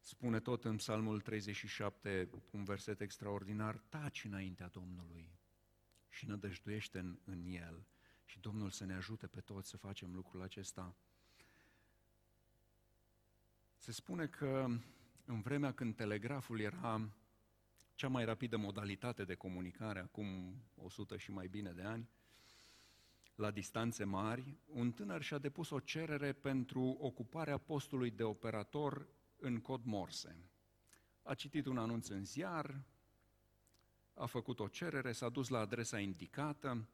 Spune 0.00 0.40
tot 0.40 0.64
în 0.64 0.76
Psalmul 0.76 1.20
37, 1.20 2.30
un 2.50 2.64
verset 2.64 3.00
extraordinar, 3.00 3.76
taci 3.88 4.24
înaintea 4.24 4.68
Domnului 4.68 5.28
și 6.08 6.26
nădăjduiește 6.26 6.98
în, 6.98 7.18
în 7.24 7.44
El. 7.44 7.86
Și 8.24 8.40
Domnul 8.40 8.70
să 8.70 8.84
ne 8.84 8.94
ajute 8.94 9.26
pe 9.26 9.40
toți 9.40 9.68
să 9.68 9.76
facem 9.76 10.14
lucrul 10.14 10.42
acesta. 10.42 10.94
Se 13.76 13.92
spune 13.92 14.26
că 14.26 14.66
în 15.24 15.40
vremea 15.40 15.72
când 15.72 15.96
telegraful 15.96 16.60
era 16.60 17.10
cea 17.94 18.08
mai 18.08 18.24
rapidă 18.24 18.56
modalitate 18.56 19.24
de 19.24 19.34
comunicare, 19.34 20.00
acum 20.00 20.56
100 20.74 21.16
și 21.16 21.30
mai 21.30 21.46
bine 21.46 21.72
de 21.72 21.82
ani, 21.82 22.08
la 23.34 23.50
distanțe 23.50 24.04
mari, 24.04 24.56
un 24.66 24.92
tânăr 24.92 25.22
și-a 25.22 25.38
depus 25.38 25.70
o 25.70 25.80
cerere 25.80 26.32
pentru 26.32 26.96
ocuparea 27.00 27.58
postului 27.58 28.10
de 28.10 28.22
operator 28.22 29.08
în 29.36 29.60
cod 29.60 29.84
morse. 29.84 30.36
A 31.22 31.34
citit 31.34 31.66
un 31.66 31.78
anunț 31.78 32.08
în 32.08 32.24
ziar, 32.24 32.82
a 34.14 34.26
făcut 34.26 34.60
o 34.60 34.68
cerere, 34.68 35.12
s-a 35.12 35.28
dus 35.28 35.48
la 35.48 35.58
adresa 35.58 35.98
indicată, 35.98 36.88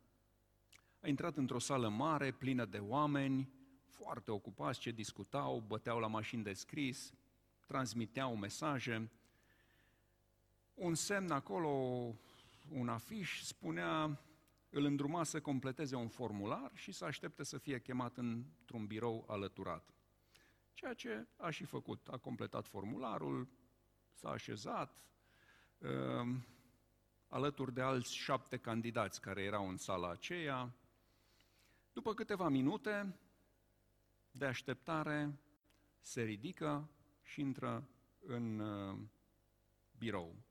a 1.00 1.08
intrat 1.08 1.36
într-o 1.36 1.58
sală 1.58 1.88
mare, 1.88 2.32
plină 2.32 2.64
de 2.64 2.78
oameni, 2.78 3.48
foarte 3.86 4.30
ocupați, 4.30 4.80
ce 4.80 4.90
discutau, 4.90 5.64
băteau 5.66 5.98
la 5.98 6.06
mașini 6.06 6.42
de 6.42 6.52
scris, 6.52 7.12
transmiteau 7.66 8.36
mesaje. 8.36 9.10
Un 10.78 10.94
semn 10.94 11.30
acolo, 11.30 11.68
un 12.70 12.88
afiș, 12.88 13.42
spunea, 13.42 14.20
îl 14.70 14.84
îndruma 14.84 15.24
să 15.24 15.40
completeze 15.40 15.96
un 15.96 16.08
formular 16.08 16.70
și 16.74 16.92
să 16.92 17.04
aștepte 17.04 17.42
să 17.44 17.58
fie 17.58 17.80
chemat 17.80 18.16
într-un 18.16 18.86
birou 18.86 19.24
alăturat. 19.28 19.94
Ceea 20.74 20.94
ce 20.94 21.26
a 21.36 21.50
și 21.50 21.64
făcut. 21.64 22.08
A 22.08 22.16
completat 22.16 22.66
formularul, 22.66 23.48
s-a 24.12 24.30
așezat, 24.30 25.02
uh, 25.78 26.36
alături 27.28 27.72
de 27.72 27.80
alți 27.80 28.14
șapte 28.14 28.56
candidați 28.56 29.20
care 29.20 29.42
erau 29.42 29.68
în 29.68 29.76
sala 29.76 30.10
aceea. 30.10 30.72
După 31.92 32.14
câteva 32.14 32.48
minute 32.48 33.18
de 34.30 34.44
așteptare, 34.44 35.38
se 36.00 36.22
ridică 36.22 36.88
și 37.22 37.40
intră 37.40 37.88
în 38.18 38.58
uh, 38.58 38.98
birou. 39.98 40.46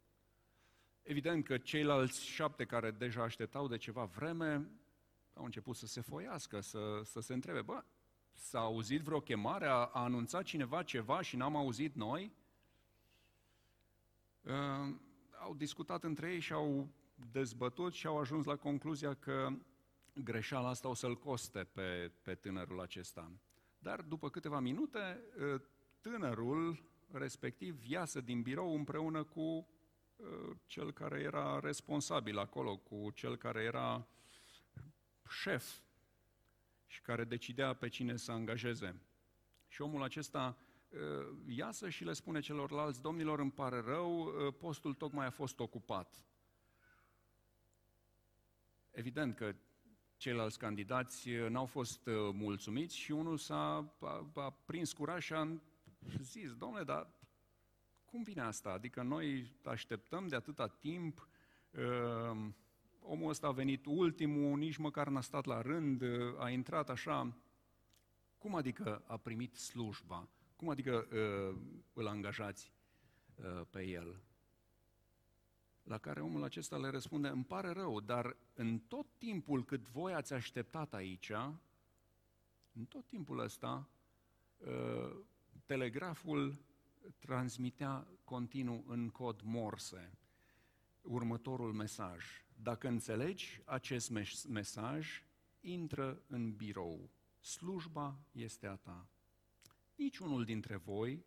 Evident 1.08 1.44
că 1.44 1.58
ceilalți 1.58 2.26
șapte 2.26 2.66
care 2.66 2.92
deja 2.92 3.24
așteptau 3.24 3.68
de 3.68 3.78
ceva 3.78 4.04
vreme 4.04 4.70
au 5.34 5.46
început 5.46 5.76
să 5.76 5.86
se 5.86 6.02
foiască, 6.02 6.60
să, 6.60 7.02
să 7.04 7.20
se 7.20 7.34
întrebe, 7.34 7.62
bă, 7.62 7.84
s-a 8.34 8.60
auzit 8.60 9.02
vreo 9.02 9.20
chemare, 9.20 9.66
a, 9.66 9.72
a 9.72 9.90
anunțat 9.92 10.44
cineva 10.44 10.84
ceva 10.84 11.22
și 11.22 11.36
n-am 11.36 11.56
auzit 11.56 11.96
noi? 11.96 12.32
Uh, 14.42 14.96
au 15.40 15.56
discutat 15.56 16.04
între 16.04 16.32
ei 16.32 16.40
și 16.40 16.54
au 16.54 16.88
dezbătut 17.32 17.94
și 17.94 18.08
au 18.08 18.20
ajuns 18.20 18.46
la 18.46 18.56
concluzia 18.56 19.14
că 19.14 19.50
greșeala 20.24 20.70
asta 20.70 20.88
o 20.88 20.94
să-l 20.94 21.18
coste 21.18 21.68
pe, 21.74 22.12
pe 22.22 22.36
tânărul 22.36 22.82
acesta. 22.82 23.32
Dar 23.80 24.02
după 24.02 24.30
câteva 24.30 24.60
minute, 24.60 25.20
uh, 25.54 25.62
tânărul 26.02 26.84
respectiv 27.12 27.84
iasă 27.86 28.22
din 28.22 28.42
birou 28.42 28.76
împreună 28.76 29.24
cu 29.24 29.42
uh, 29.42 29.66
cel 30.66 30.92
care 30.92 31.20
era 31.20 31.60
responsabil 31.60 32.38
acolo, 32.38 32.78
cu 32.78 33.12
cel 33.14 33.36
care 33.36 33.64
era 33.64 34.08
șef 35.30 35.80
și 36.88 37.02
care 37.02 37.24
decidea 37.24 37.74
pe 37.74 37.88
cine 37.88 38.16
să 38.16 38.32
angajeze. 38.32 39.02
Și 39.68 39.82
omul 39.82 40.04
acesta 40.04 40.58
uh, 40.90 41.00
iasă 41.48 41.90
și 41.90 42.04
le 42.04 42.14
spune 42.14 42.40
celorlalți, 42.40 43.02
domnilor, 43.02 43.40
îmi 43.40 43.52
pare 43.52 43.80
rău, 43.80 44.22
uh, 44.22 44.54
postul 44.60 44.94
tocmai 44.94 45.26
a 45.26 45.30
fost 45.30 45.60
ocupat. 45.60 46.26
Evident 48.92 49.36
că 49.36 49.56
ceilalți 50.18 50.60
candidați 50.60 51.30
uh, 51.30 51.50
n-au 51.50 51.66
fost 51.66 52.02
mulțumiți 52.34 52.96
și 52.96 53.12
unul 53.12 53.38
s-a 53.38 53.94
a, 54.00 54.32
a 54.36 54.50
prins 54.50 54.94
curaj 54.94 55.24
și 55.24 55.34
a 55.34 55.58
zis, 56.22 56.54
domnule, 56.54 56.84
dar 56.84 57.17
cum 58.12 58.24
vine 58.24 58.42
asta? 58.42 58.70
Adică 58.70 59.02
noi 59.02 59.52
așteptăm 59.64 60.28
de 60.28 60.36
atâta 60.36 60.68
timp, 60.68 61.28
uh, 61.72 62.48
omul 63.02 63.30
ăsta 63.30 63.48
a 63.48 63.52
venit 63.52 63.86
ultimul, 63.86 64.58
nici 64.58 64.78
măcar 64.78 65.08
n-a 65.08 65.22
stat 65.22 65.46
la 65.46 65.62
rând, 65.62 66.04
a 66.38 66.50
intrat 66.50 66.90
așa. 66.90 67.38
Cum 68.38 68.56
adică 68.56 69.04
a 69.08 69.18
primit 69.18 69.56
slujba? 69.56 70.28
Cum 70.56 70.70
adică 70.70 71.08
uh, 71.12 71.58
îl 71.94 72.08
angajați 72.08 72.74
uh, 73.36 73.62
pe 73.70 73.84
el? 73.84 74.22
La 75.84 75.98
care 75.98 76.22
omul 76.22 76.44
acesta 76.44 76.78
le 76.78 76.90
răspunde, 76.90 77.28
îmi 77.28 77.44
pare 77.44 77.70
rău, 77.70 78.00
dar 78.00 78.36
în 78.54 78.80
tot 78.80 79.08
timpul 79.18 79.66
cât 79.66 79.88
voi 79.88 80.14
ați 80.14 80.34
așteptat 80.34 80.94
aici, 80.94 81.32
în 82.74 82.86
tot 82.86 83.06
timpul 83.06 83.40
ăsta, 83.40 83.90
uh, 84.58 85.16
telegraful 85.66 86.58
transmitea 87.20 88.08
continuu 88.24 88.84
în 88.88 89.10
cod 89.10 89.42
morse 89.42 90.18
următorul 91.02 91.74
mesaj. 91.74 92.26
Dacă 92.62 92.88
înțelegi 92.88 93.62
acest 93.66 94.12
mesaj, 94.48 95.24
intră 95.60 96.22
în 96.28 96.56
birou. 96.56 97.10
Slujba 97.40 98.20
este 98.32 98.68
a 98.68 98.76
ta. 98.76 99.08
Niciunul 99.96 100.46
dintre 100.46 100.76
voi 100.76 101.26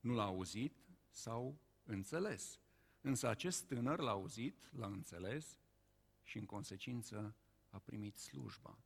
nu 0.00 0.14
l-a 0.14 0.24
auzit 0.24 0.76
sau 1.10 1.60
înțeles. 1.82 2.58
Însă 3.00 3.28
acest 3.28 3.66
tânăr 3.66 4.00
l-a 4.00 4.10
auzit, 4.10 4.70
l-a 4.72 4.86
înțeles 4.86 5.58
și 6.22 6.38
în 6.38 6.46
consecință 6.46 7.36
a 7.68 7.78
primit 7.78 8.16
slujba. 8.16 8.78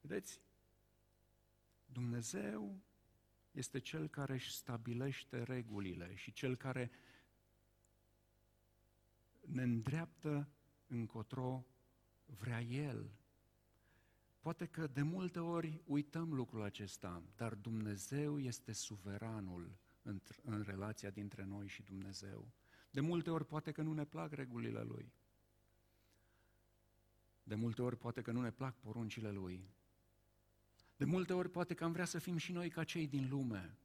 Vedeți? 0.00 0.40
Dumnezeu 1.86 2.80
este 3.54 3.78
cel 3.78 4.08
care 4.08 4.32
își 4.32 4.52
stabilește 4.52 5.42
regulile 5.42 6.14
și 6.14 6.32
cel 6.32 6.56
care 6.56 6.90
ne 9.40 9.62
îndreaptă 9.62 10.48
încotro 10.86 11.66
vrea 12.26 12.60
El. 12.60 13.10
Poate 14.40 14.66
că 14.66 14.86
de 14.86 15.02
multe 15.02 15.38
ori 15.38 15.80
uităm 15.86 16.32
lucrul 16.32 16.62
acesta, 16.62 17.22
dar 17.36 17.54
Dumnezeu 17.54 18.40
este 18.40 18.72
suveranul 18.72 19.76
în, 20.02 20.20
în 20.42 20.62
relația 20.62 21.10
dintre 21.10 21.44
noi 21.44 21.68
și 21.68 21.82
Dumnezeu. 21.82 22.48
De 22.90 23.00
multe 23.00 23.30
ori 23.30 23.46
poate 23.46 23.72
că 23.72 23.82
nu 23.82 23.92
ne 23.92 24.04
plac 24.04 24.32
regulile 24.32 24.82
Lui. 24.82 25.12
De 27.42 27.54
multe 27.54 27.82
ori 27.82 27.96
poate 27.96 28.22
că 28.22 28.32
nu 28.32 28.40
ne 28.40 28.50
plac 28.50 28.78
poruncile 28.80 29.30
Lui. 29.30 29.68
De 30.96 31.04
multe 31.04 31.32
ori 31.32 31.50
poate 31.50 31.74
că 31.74 31.84
am 31.84 31.92
vrea 31.92 32.04
să 32.04 32.18
fim 32.18 32.36
și 32.36 32.52
noi 32.52 32.70
ca 32.70 32.84
cei 32.84 33.06
din 33.06 33.28
lume. 33.28 33.78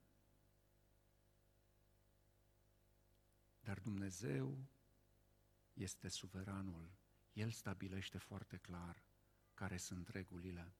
Dar 3.63 3.79
Dumnezeu 3.79 4.57
este 5.73 6.07
suveranul. 6.07 6.89
El 7.33 7.51
stabilește 7.51 8.17
foarte 8.17 8.57
clar 8.57 9.03
care 9.53 9.77
sunt 9.77 10.07
regulile, 10.07 10.73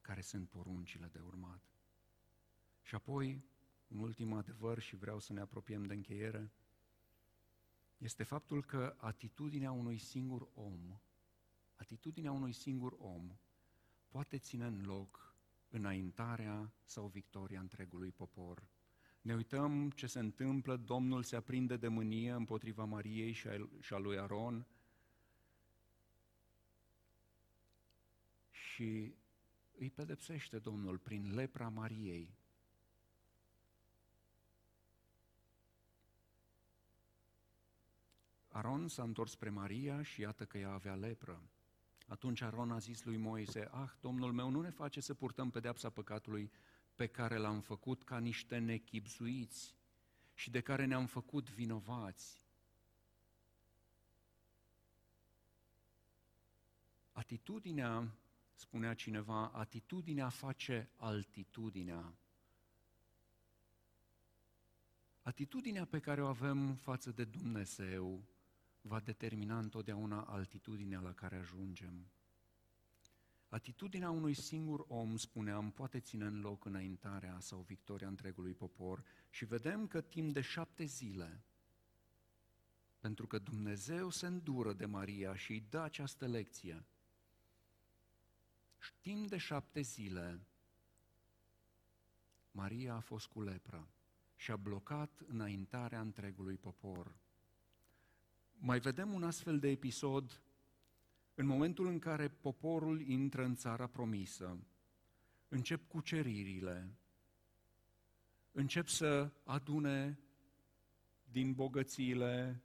care 0.00 0.20
sunt 0.20 0.48
poruncile 0.48 1.06
de 1.06 1.20
urmat. 1.20 1.62
Și 2.82 2.94
apoi, 2.94 3.44
un 3.88 3.98
ultim 3.98 4.32
adevăr 4.32 4.78
și 4.78 4.96
vreau 4.96 5.18
să 5.18 5.32
ne 5.32 5.40
apropiem 5.40 5.84
de 5.84 5.94
încheiere, 5.94 6.50
este 7.98 8.22
faptul 8.22 8.64
că 8.64 8.96
atitudinea 8.98 9.72
unui 9.72 9.98
singur 9.98 10.48
om, 10.54 11.00
atitudinea 11.76 12.32
unui 12.32 12.52
singur 12.52 12.96
om 12.98 13.36
poate 14.08 14.38
ține 14.38 14.66
în 14.66 14.84
loc 14.84 15.31
înaintarea 15.72 16.72
sau 16.84 17.06
victoria 17.06 17.60
întregului 17.60 18.10
popor. 18.10 18.62
Ne 19.20 19.34
uităm 19.34 19.90
ce 19.90 20.06
se 20.06 20.18
întâmplă, 20.18 20.76
Domnul 20.76 21.22
se 21.22 21.36
aprinde 21.36 21.76
de 21.76 21.88
mânie 21.88 22.30
împotriva 22.30 22.84
Mariei 22.84 23.32
și 23.80 23.92
a 23.92 23.98
lui 23.98 24.18
Aron 24.18 24.66
și 28.50 29.14
îi 29.78 29.90
pedepsește 29.90 30.58
Domnul 30.58 30.98
prin 30.98 31.34
lepra 31.34 31.68
Mariei. 31.68 32.34
Aron 38.48 38.88
s-a 38.88 39.02
întors 39.02 39.30
spre 39.30 39.50
Maria 39.50 40.02
și 40.02 40.20
iată 40.20 40.44
că 40.44 40.58
ea 40.58 40.70
avea 40.70 40.94
lepră. 40.94 41.42
Atunci 42.12 42.40
Aron 42.40 42.70
a 42.70 42.78
zis 42.78 43.04
lui 43.04 43.16
Moise, 43.16 43.68
ah, 43.70 43.90
Domnul 44.00 44.32
meu, 44.32 44.50
nu 44.50 44.60
ne 44.60 44.70
face 44.70 45.00
să 45.00 45.14
purtăm 45.14 45.50
pedeapsa 45.50 45.90
păcatului 45.90 46.50
pe 46.94 47.06
care 47.06 47.36
l-am 47.36 47.60
făcut 47.60 48.02
ca 48.02 48.18
niște 48.18 48.58
nechipzuiți 48.58 49.74
și 50.34 50.50
de 50.50 50.60
care 50.60 50.84
ne-am 50.84 51.06
făcut 51.06 51.50
vinovați. 51.50 52.42
Atitudinea, 57.12 58.14
spunea 58.54 58.94
cineva, 58.94 59.48
atitudinea 59.48 60.28
face 60.28 60.90
altitudinea. 60.96 62.14
Atitudinea 65.22 65.84
pe 65.84 65.98
care 66.00 66.22
o 66.22 66.26
avem 66.26 66.74
față 66.74 67.10
de 67.10 67.24
Dumnezeu 67.24 68.24
va 68.82 69.00
determina 69.00 69.58
întotdeauna 69.58 70.22
altitudinea 70.22 71.00
la 71.00 71.12
care 71.12 71.36
ajungem. 71.36 72.06
Atitudinea 73.48 74.10
unui 74.10 74.34
singur 74.34 74.84
om, 74.88 75.16
spuneam, 75.16 75.70
poate 75.70 76.00
ține 76.00 76.24
în 76.24 76.40
loc 76.40 76.64
înaintarea 76.64 77.38
sau 77.40 77.60
victoria 77.60 78.08
întregului 78.08 78.54
popor 78.54 79.04
și 79.30 79.44
vedem 79.44 79.86
că 79.86 80.00
timp 80.00 80.32
de 80.32 80.40
șapte 80.40 80.84
zile, 80.84 81.42
pentru 82.98 83.26
că 83.26 83.38
Dumnezeu 83.38 84.10
se 84.10 84.26
îndură 84.26 84.72
de 84.72 84.86
Maria 84.86 85.36
și 85.36 85.52
îi 85.52 85.64
dă 85.68 85.78
această 85.80 86.26
lecție, 86.26 86.84
și 88.78 88.92
timp 89.00 89.28
de 89.28 89.36
șapte 89.36 89.80
zile, 89.80 90.40
Maria 92.50 92.94
a 92.94 93.00
fost 93.00 93.26
cu 93.26 93.42
lepră 93.42 93.88
și 94.36 94.50
a 94.50 94.56
blocat 94.56 95.22
înaintarea 95.26 96.00
întregului 96.00 96.56
popor. 96.56 97.16
Mai 98.64 98.78
vedem 98.78 99.12
un 99.12 99.22
astfel 99.22 99.58
de 99.58 99.68
episod 99.68 100.40
în 101.34 101.46
momentul 101.46 101.86
în 101.86 101.98
care 101.98 102.28
poporul 102.28 103.00
intră 103.00 103.44
în 103.44 103.54
țara 103.54 103.86
promisă, 103.86 104.58
încep 105.48 105.88
cuceririle, 105.88 106.94
încep 108.52 108.86
să 108.86 109.30
adune 109.44 110.18
din 111.24 111.52
bogățiile 111.52 112.62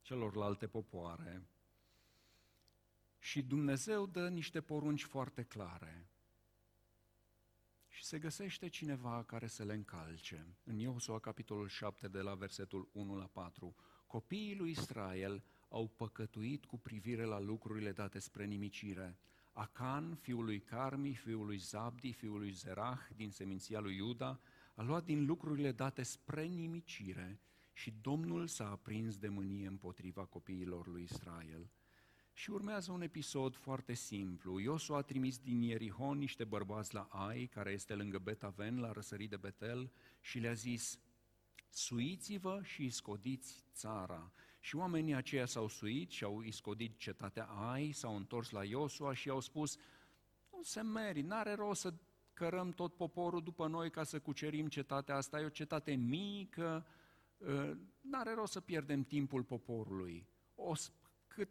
celorlalte 0.00 0.66
popoare. 0.66 1.42
Și 3.18 3.42
Dumnezeu 3.42 4.06
dă 4.06 4.28
niște 4.28 4.60
porunci 4.60 5.02
foarte 5.02 5.42
clare. 5.42 6.06
Și 7.88 8.04
se 8.04 8.18
găsește 8.18 8.68
cineva 8.68 9.24
care 9.24 9.46
să 9.46 9.64
le 9.64 9.74
încalce. 9.74 10.46
În 10.64 10.78
Iosua, 10.78 11.18
capitolul 11.18 11.68
7, 11.68 12.08
de 12.08 12.20
la 12.20 12.34
versetul 12.34 12.88
1 12.92 13.16
la 13.16 13.26
4, 13.26 13.74
copiii 14.06 14.56
lui 14.56 14.70
Israel 14.70 15.42
au 15.68 15.88
păcătuit 15.88 16.64
cu 16.64 16.78
privire 16.78 17.24
la 17.24 17.40
lucrurile 17.40 17.92
date 17.92 18.18
spre 18.18 18.44
nimicire. 18.44 19.18
Acan, 19.52 20.14
fiul 20.14 20.44
lui 20.44 20.60
Carmi, 20.60 21.14
fiul 21.14 21.46
lui 21.46 21.56
Zabdi, 21.56 22.12
fiul 22.12 22.38
lui 22.38 22.50
Zerah, 22.50 23.00
din 23.16 23.30
seminția 23.30 23.80
lui 23.80 23.96
Iuda, 23.96 24.40
a 24.74 24.82
luat 24.82 25.04
din 25.04 25.24
lucrurile 25.24 25.72
date 25.72 26.02
spre 26.02 26.44
nimicire 26.44 27.40
și 27.72 27.94
Domnul 28.00 28.46
s-a 28.46 28.70
aprins 28.70 29.18
de 29.18 29.28
mânie 29.28 29.66
împotriva 29.66 30.24
copiilor 30.24 30.86
lui 30.86 31.02
Israel. 31.02 31.70
Și 32.32 32.50
urmează 32.50 32.92
un 32.92 33.02
episod 33.02 33.56
foarte 33.56 33.94
simplu. 33.94 34.58
Iosu 34.58 34.94
a 34.94 35.02
trimis 35.02 35.38
din 35.38 35.62
Ierihon 35.62 36.18
niște 36.18 36.44
bărbați 36.44 36.94
la 36.94 37.08
Ai, 37.10 37.46
care 37.46 37.70
este 37.70 37.94
lângă 37.94 38.18
Betaven, 38.18 38.80
la 38.80 38.92
răsărit 38.92 39.30
de 39.30 39.36
Betel, 39.36 39.90
și 40.20 40.38
le-a 40.38 40.52
zis, 40.52 40.98
suiți-vă 41.68 42.60
și 42.62 42.90
scodiți 42.90 43.64
țara. 43.72 44.32
Și 44.60 44.76
oamenii 44.76 45.14
aceia 45.14 45.46
s-au 45.46 45.68
suit 45.68 46.10
și 46.10 46.24
au 46.24 46.42
iscodit 46.42 46.98
cetatea 46.98 47.44
Ai, 47.44 47.92
s-au 47.92 48.16
întors 48.16 48.50
la 48.50 48.64
Iosua 48.64 49.14
și 49.14 49.28
i-au 49.28 49.40
spus, 49.40 49.76
nu 50.50 50.62
se 50.62 50.82
meri, 50.82 51.20
n-are 51.20 51.54
rost 51.54 51.80
să 51.80 51.94
cărăm 52.32 52.70
tot 52.70 52.96
poporul 52.96 53.42
după 53.42 53.66
noi 53.66 53.90
ca 53.90 54.02
să 54.02 54.20
cucerim 54.20 54.68
cetatea 54.68 55.16
asta, 55.16 55.40
e 55.40 55.44
o 55.44 55.48
cetate 55.48 55.94
mică, 55.94 56.86
ă, 57.46 57.76
n-are 58.00 58.34
rost 58.34 58.52
să 58.52 58.60
pierdem 58.60 59.02
timpul 59.02 59.42
poporului. 59.42 60.28
O, 60.54 60.72
cât 61.28 61.48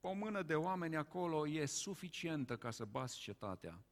o 0.00 0.12
mână 0.12 0.42
de 0.42 0.54
oameni 0.54 0.96
acolo 0.96 1.48
e 1.48 1.66
suficientă 1.66 2.56
ca 2.56 2.70
să 2.70 2.84
bați 2.84 3.18
cetatea. 3.18 3.84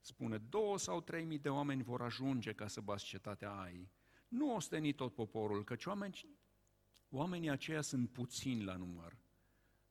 Spune, 0.00 0.38
două 0.38 0.78
sau 0.78 1.00
trei 1.00 1.24
mii 1.24 1.38
de 1.38 1.48
oameni 1.48 1.82
vor 1.82 2.02
ajunge 2.02 2.52
ca 2.52 2.66
să 2.66 2.80
bați 2.80 3.04
cetatea 3.04 3.50
Ai. 3.50 3.90
Nu 4.30 4.54
osteni 4.54 4.92
tot 4.92 5.14
poporul, 5.14 5.64
căci 5.64 5.84
oameni, 5.84 6.26
oamenii 7.08 7.50
aceia 7.50 7.80
sunt 7.80 8.10
puțini 8.10 8.64
la 8.64 8.76
număr. 8.76 9.16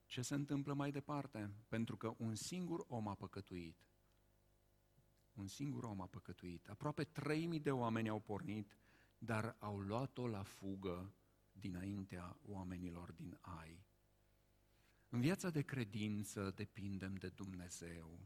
Ce 0.06 0.21
se 0.21 0.34
întâmplă 0.34 0.73
mai 0.73 0.91
departe? 0.91 1.52
Pentru 1.67 1.97
că 1.97 2.13
un 2.17 2.36
singur 2.36 2.86
om 2.88 3.08
a 3.08 3.13
păcătuit. 3.13 3.88
Un 5.34 5.47
singur 5.47 5.84
om 5.84 6.02
a 6.02 6.06
păcătuit. 6.06 6.67
Aproape 6.67 7.04
3000 7.04 7.60
de 7.60 7.71
oameni 7.71 8.10
au 8.10 8.19
pornit, 8.19 8.78
dar 9.17 9.56
au 9.60 9.80
luat-o 9.80 10.28
la 10.28 10.43
fugă 10.43 11.13
dinaintea 11.52 12.38
oamenilor 12.45 13.12
din 13.12 13.38
Ai. 13.41 13.84
În 15.10 15.19
viața 15.19 15.49
de 15.49 15.62
credință 15.62 16.52
depindem 16.56 17.15
de 17.15 17.30
Dumnezeu. 17.30 18.19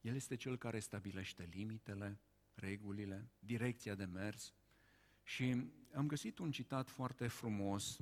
El 0.00 0.14
este 0.14 0.36
cel 0.36 0.56
care 0.56 0.78
stabilește 0.78 1.48
limitele, 1.52 2.20
regulile, 2.54 3.30
direcția 3.38 3.94
de 3.94 4.04
mers, 4.04 4.54
și 5.24 5.72
am 5.94 6.06
găsit 6.06 6.38
un 6.38 6.50
citat 6.50 6.90
foarte 6.90 7.26
frumos, 7.26 7.98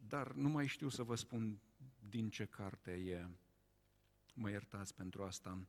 dar 0.00 0.32
nu 0.32 0.48
mai 0.48 0.66
știu 0.66 0.88
să 0.88 1.02
vă 1.02 1.14
spun 1.14 1.60
din 2.08 2.30
ce 2.30 2.44
carte 2.44 2.92
e. 2.92 3.28
Mă 4.34 4.50
iertați 4.50 4.94
pentru 4.94 5.22
asta. 5.22 5.66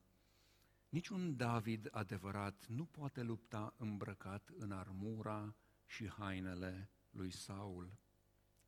Niciun 0.89 1.35
David 1.35 1.87
adevărat 1.91 2.65
nu 2.67 2.85
poate 2.85 3.21
lupta 3.21 3.73
îmbrăcat 3.77 4.49
în 4.57 4.71
armura 4.71 5.55
și 5.85 6.07
hainele 6.07 6.89
lui 7.09 7.31
Saul. 7.31 7.97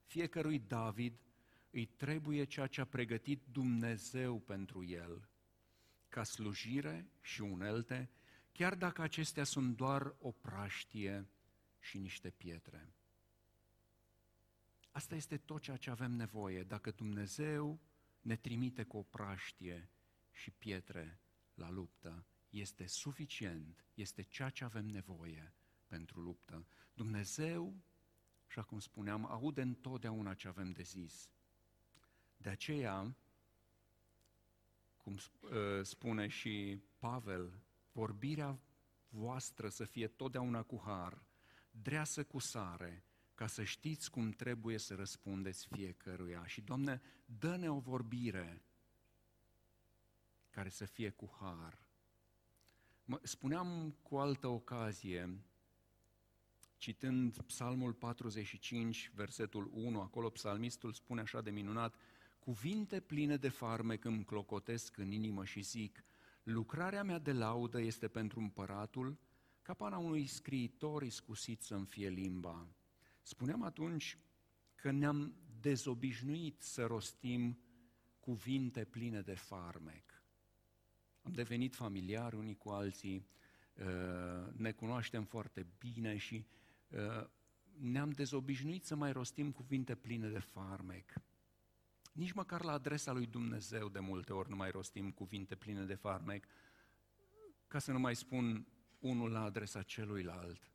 Fiecărui 0.05 0.59
David 0.59 1.19
îi 1.69 1.85
trebuie 1.85 2.43
ceea 2.43 2.67
ce 2.67 2.81
a 2.81 2.85
pregătit 2.85 3.43
Dumnezeu 3.51 4.39
pentru 4.39 4.83
el, 4.83 5.29
ca 6.07 6.23
slujire 6.23 7.11
și 7.21 7.41
unelte, 7.41 8.09
chiar 8.51 8.75
dacă 8.75 9.01
acestea 9.01 9.43
sunt 9.43 9.75
doar 9.75 10.15
o 10.19 10.31
praștie 10.31 11.27
și 11.81 11.97
niște 11.97 12.29
pietre. 12.29 12.93
Asta 14.91 15.15
este 15.15 15.37
tot 15.37 15.61
ceea 15.61 15.77
ce 15.77 15.89
avem 15.89 16.11
nevoie. 16.11 16.63
Dacă 16.63 16.91
Dumnezeu 16.91 17.79
ne 18.21 18.35
trimite 18.35 18.83
cu 18.83 18.97
o 18.97 19.03
praștie 19.03 19.89
și 20.31 20.51
pietre 20.51 21.19
la 21.53 21.69
luptă, 21.69 22.25
este 22.49 22.85
suficient, 22.85 23.85
este 23.93 24.21
ceea 24.21 24.49
ce 24.49 24.63
avem 24.63 24.85
nevoie 24.85 25.53
pentru 25.87 26.19
luptă. 26.19 26.65
Dumnezeu, 26.93 27.75
așa 28.47 28.63
cum 28.63 28.79
spuneam, 28.79 29.25
aude 29.25 29.61
întotdeauna 29.61 30.33
ce 30.33 30.47
avem 30.47 30.71
de 30.71 30.83
zis. 30.83 31.29
De 32.37 32.49
aceea, 32.49 33.15
cum 34.97 35.17
ă, 35.43 35.83
spune 35.83 36.27
și 36.27 36.81
Pavel, 36.97 37.59
vorbirea 37.91 38.59
voastră 39.09 39.69
să 39.69 39.85
fie 39.85 40.07
totdeauna 40.07 40.63
cu 40.63 40.81
har, 40.83 41.23
dreasă 41.71 42.23
cu 42.23 42.39
sare, 42.39 43.03
ca 43.35 43.47
să 43.47 43.63
știți 43.63 44.11
cum 44.11 44.29
trebuie 44.29 44.77
să 44.77 44.95
răspundeți 44.95 45.67
fiecăruia. 45.67 46.45
Și, 46.45 46.61
Doamne, 46.61 47.01
dă-ne 47.25 47.71
o 47.71 47.79
vorbire 47.79 48.61
care 50.49 50.69
să 50.69 50.85
fie 50.85 51.09
cu 51.09 51.37
har. 51.39 51.83
Mă, 53.05 53.19
spuneam 53.23 53.95
cu 54.01 54.17
altă 54.17 54.47
ocazie, 54.47 55.39
citând 56.77 57.41
Psalmul 57.41 57.93
45, 57.93 59.11
versetul 59.13 59.69
1, 59.73 60.01
acolo 60.01 60.29
psalmistul 60.29 60.93
spune 60.93 61.21
așa 61.21 61.41
de 61.41 61.49
minunat, 61.49 61.95
cuvinte 62.39 62.99
pline 62.99 63.37
de 63.37 63.49
farmec 63.49 64.05
îmi 64.05 64.23
clocotesc 64.23 64.97
în 64.97 65.11
inimă 65.11 65.45
și 65.45 65.61
zic, 65.61 66.03
lucrarea 66.43 67.03
mea 67.03 67.19
de 67.19 67.31
laudă 67.31 67.81
este 67.81 68.07
pentru 68.07 68.39
împăratul, 68.39 69.17
capana 69.61 69.97
unui 69.97 70.25
scriitor 70.25 71.03
iscusit 71.03 71.61
să-mi 71.61 71.85
fie 71.85 72.09
limba. 72.09 72.67
Spuneam 73.21 73.63
atunci 73.63 74.17
că 74.75 74.91
ne-am 74.91 75.35
dezobișnuit 75.59 76.61
să 76.61 76.85
rostim 76.85 77.59
cuvinte 78.19 78.85
pline 78.85 79.21
de 79.21 79.33
farmec. 79.33 80.23
Am 81.21 81.31
devenit 81.31 81.75
familiari 81.75 82.35
unii 82.35 82.57
cu 82.57 82.69
alții, 82.69 83.27
uh, 83.75 84.53
ne 84.55 84.71
cunoaștem 84.71 85.23
foarte 85.23 85.67
bine 85.77 86.17
și 86.17 86.45
uh, 86.89 87.27
ne-am 87.79 88.09
dezobișnuit 88.09 88.85
să 88.85 88.95
mai 88.95 89.11
rostim 89.11 89.51
cuvinte 89.51 89.95
pline 89.95 90.29
de 90.29 90.39
farmec. 90.39 91.13
Nici 92.13 92.31
măcar 92.31 92.63
la 92.63 92.71
adresa 92.71 93.11
lui 93.11 93.25
Dumnezeu 93.25 93.89
de 93.89 93.99
multe 93.99 94.33
ori 94.33 94.49
nu 94.49 94.55
mai 94.55 94.71
rostim 94.71 95.11
cuvinte 95.11 95.55
pline 95.55 95.83
de 95.83 95.95
farmec, 95.95 96.45
ca 97.67 97.79
să 97.79 97.91
nu 97.91 97.99
mai 97.99 98.15
spun 98.15 98.67
unul 99.01 99.31
la 99.31 99.43
adresa 99.43 99.81
celuilalt. 99.81 100.71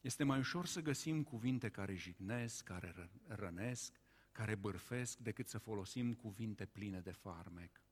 Este 0.00 0.24
mai 0.24 0.38
ușor 0.38 0.66
să 0.66 0.80
găsim 0.80 1.22
cuvinte 1.22 1.68
care 1.68 1.94
jignesc, 1.94 2.64
care 2.64 3.10
rănesc, 3.26 4.00
care 4.32 4.54
bârfesc, 4.54 5.18
decât 5.18 5.48
să 5.48 5.58
folosim 5.58 6.14
cuvinte 6.14 6.66
pline 6.66 7.00
de 7.00 7.10
farmec. 7.10 7.82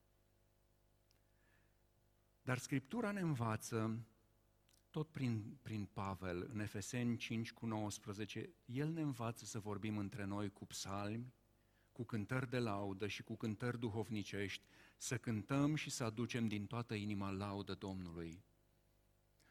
Dar 2.41 2.57
Scriptura 2.57 3.11
ne 3.11 3.19
învață, 3.19 4.05
tot 4.89 5.07
prin, 5.07 5.57
prin 5.61 5.85
Pavel, 5.85 6.49
în 6.53 6.59
Efeseni 6.59 7.17
5 7.17 7.53
cu 7.53 7.65
19, 7.65 8.49
el 8.65 8.89
ne 8.89 9.01
învață 9.01 9.45
să 9.45 9.59
vorbim 9.59 9.97
între 9.97 10.25
noi 10.25 10.49
cu 10.49 10.65
psalmi, 10.65 11.33
cu 11.91 12.03
cântări 12.03 12.49
de 12.49 12.59
laudă 12.59 13.07
și 13.07 13.23
cu 13.23 13.35
cântări 13.35 13.79
duhovnicești, 13.79 14.63
să 14.97 15.17
cântăm 15.17 15.75
și 15.75 15.89
să 15.89 16.03
aducem 16.03 16.47
din 16.47 16.65
toată 16.65 16.93
inima 16.93 17.29
laudă 17.29 17.73
Domnului. 17.73 18.43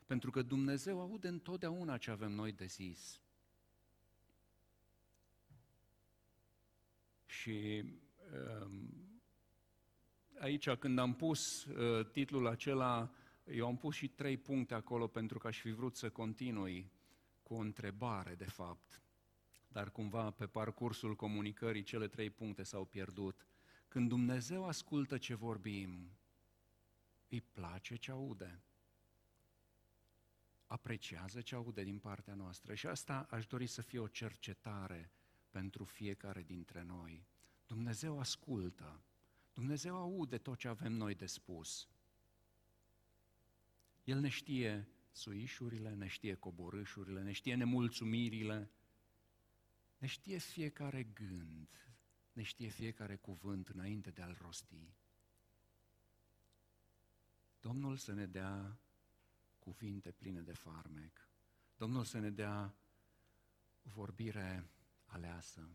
Pentru 0.07 0.31
că 0.31 0.43
Dumnezeu 0.43 1.01
aude 1.01 1.29
întotdeauna 1.29 1.99
ce 1.99 2.11
avem 2.11 2.33
noi 2.33 2.53
de 2.53 2.67
zis. 2.67 3.21
Și 7.27 7.85
um, 8.63 9.21
aici 10.39 10.71
când 10.71 10.99
am 10.99 11.15
pus 11.15 11.65
uh, 11.65 12.11
titlul 12.11 12.47
acela, 12.47 13.11
eu 13.45 13.67
am 13.67 13.77
pus 13.77 13.95
și 13.95 14.09
trei 14.09 14.37
puncte 14.37 14.75
acolo 14.75 15.07
pentru 15.07 15.39
că 15.39 15.47
aș 15.47 15.61
fi 15.61 15.71
vrut 15.71 15.97
să 15.97 16.11
continui 16.11 16.91
cu 17.43 17.55
o 17.55 17.59
întrebare, 17.59 18.35
de 18.35 18.45
fapt. 18.45 19.01
Dar 19.69 19.91
cumva 19.91 20.31
pe 20.31 20.47
parcursul 20.47 21.17
comunicării 21.17 21.83
cele 21.83 22.09
trei 22.09 22.31
puncte 22.31 22.63
s-au 22.63 22.85
pierdut. 22.85 23.47
Când 23.89 24.09
Dumnezeu 24.09 24.67
ascultă 24.67 25.19
ce 25.19 25.35
vorbim, 25.35 26.11
îi 27.29 27.41
place 27.41 27.97
ce 27.97 28.11
aude. 28.11 28.61
Apreciază 30.67 31.41
ce 31.41 31.55
aude 31.55 31.83
din 31.83 31.99
partea 31.99 32.35
noastră. 32.35 32.75
Și 32.75 32.87
asta 32.87 33.27
aș 33.31 33.47
dori 33.47 33.67
să 33.67 33.83
fie 33.83 33.99
o 33.99 34.07
cercetare 34.07 35.11
pentru 35.51 35.85
fiecare 35.85 36.43
dintre 36.43 36.83
noi. 36.83 37.27
Dumnezeu 37.67 38.19
ascultă. 38.19 39.03
Dumnezeu 39.53 39.97
aude 39.97 40.39
tot 40.39 40.59
ce 40.59 40.69
avem 40.69 40.93
noi 40.93 41.15
de 41.15 41.27
spus. 41.27 41.89
El 44.05 44.19
ne 44.19 44.29
știe 44.29 44.89
suișurile, 45.11 45.95
ne 45.95 46.07
știe 46.07 46.35
coborâșurile, 46.35 47.23
ne 47.23 47.33
știe 47.33 47.55
nemulțumirile, 47.55 48.71
ne 49.99 50.07
știe 50.07 50.39
fiecare 50.39 51.03
gând, 51.03 51.91
ne 52.33 52.43
știe 52.43 52.69
fiecare 52.69 53.17
cuvânt 53.17 53.69
înainte 53.69 54.11
de 54.11 54.23
a-l 54.23 54.37
rosti. 54.41 54.95
Domnul 57.61 57.97
să 57.97 58.13
ne 58.13 58.27
dea 58.27 58.79
cuvinte 59.67 60.11
pline 60.13 60.41
de 60.41 60.53
farmec. 60.53 61.29
Domnul 61.77 62.05
să 62.05 62.19
ne 62.19 62.31
dea 62.31 62.75
vorbire 63.83 64.71
aleasă. 65.07 65.69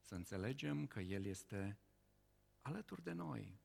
Să 0.00 0.14
înțelegem 0.14 0.86
că 0.86 1.00
El 1.00 1.24
este 1.24 1.78
alături 2.60 3.02
de 3.02 3.12
noi. 3.12 3.60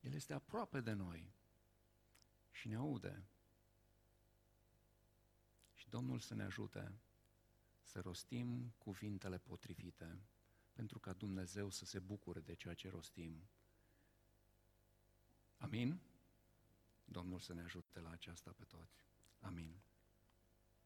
El 0.00 0.12
este 0.12 0.32
aproape 0.32 0.80
de 0.80 0.92
noi 0.92 1.32
și 2.50 2.68
ne 2.68 2.74
aude. 2.74 3.26
Și 5.74 5.88
Domnul 5.88 6.18
să 6.18 6.34
ne 6.34 6.42
ajute 6.42 6.92
să 7.82 8.00
rostim 8.00 8.74
cuvintele 8.78 9.38
potrivite, 9.38 10.20
pentru 10.72 10.98
ca 10.98 11.12
Dumnezeu 11.12 11.70
să 11.70 11.84
se 11.84 11.98
bucure 11.98 12.40
de 12.40 12.54
ceea 12.54 12.74
ce 12.74 12.88
rostim. 12.88 13.48
Amin? 15.58 16.00
Domnul 17.10 17.38
să 17.38 17.54
ne 17.54 17.62
ajute 17.62 18.00
la 18.00 18.10
aceasta 18.10 18.52
pe 18.56 18.64
toți. 18.64 19.04
Amin. 19.40 19.82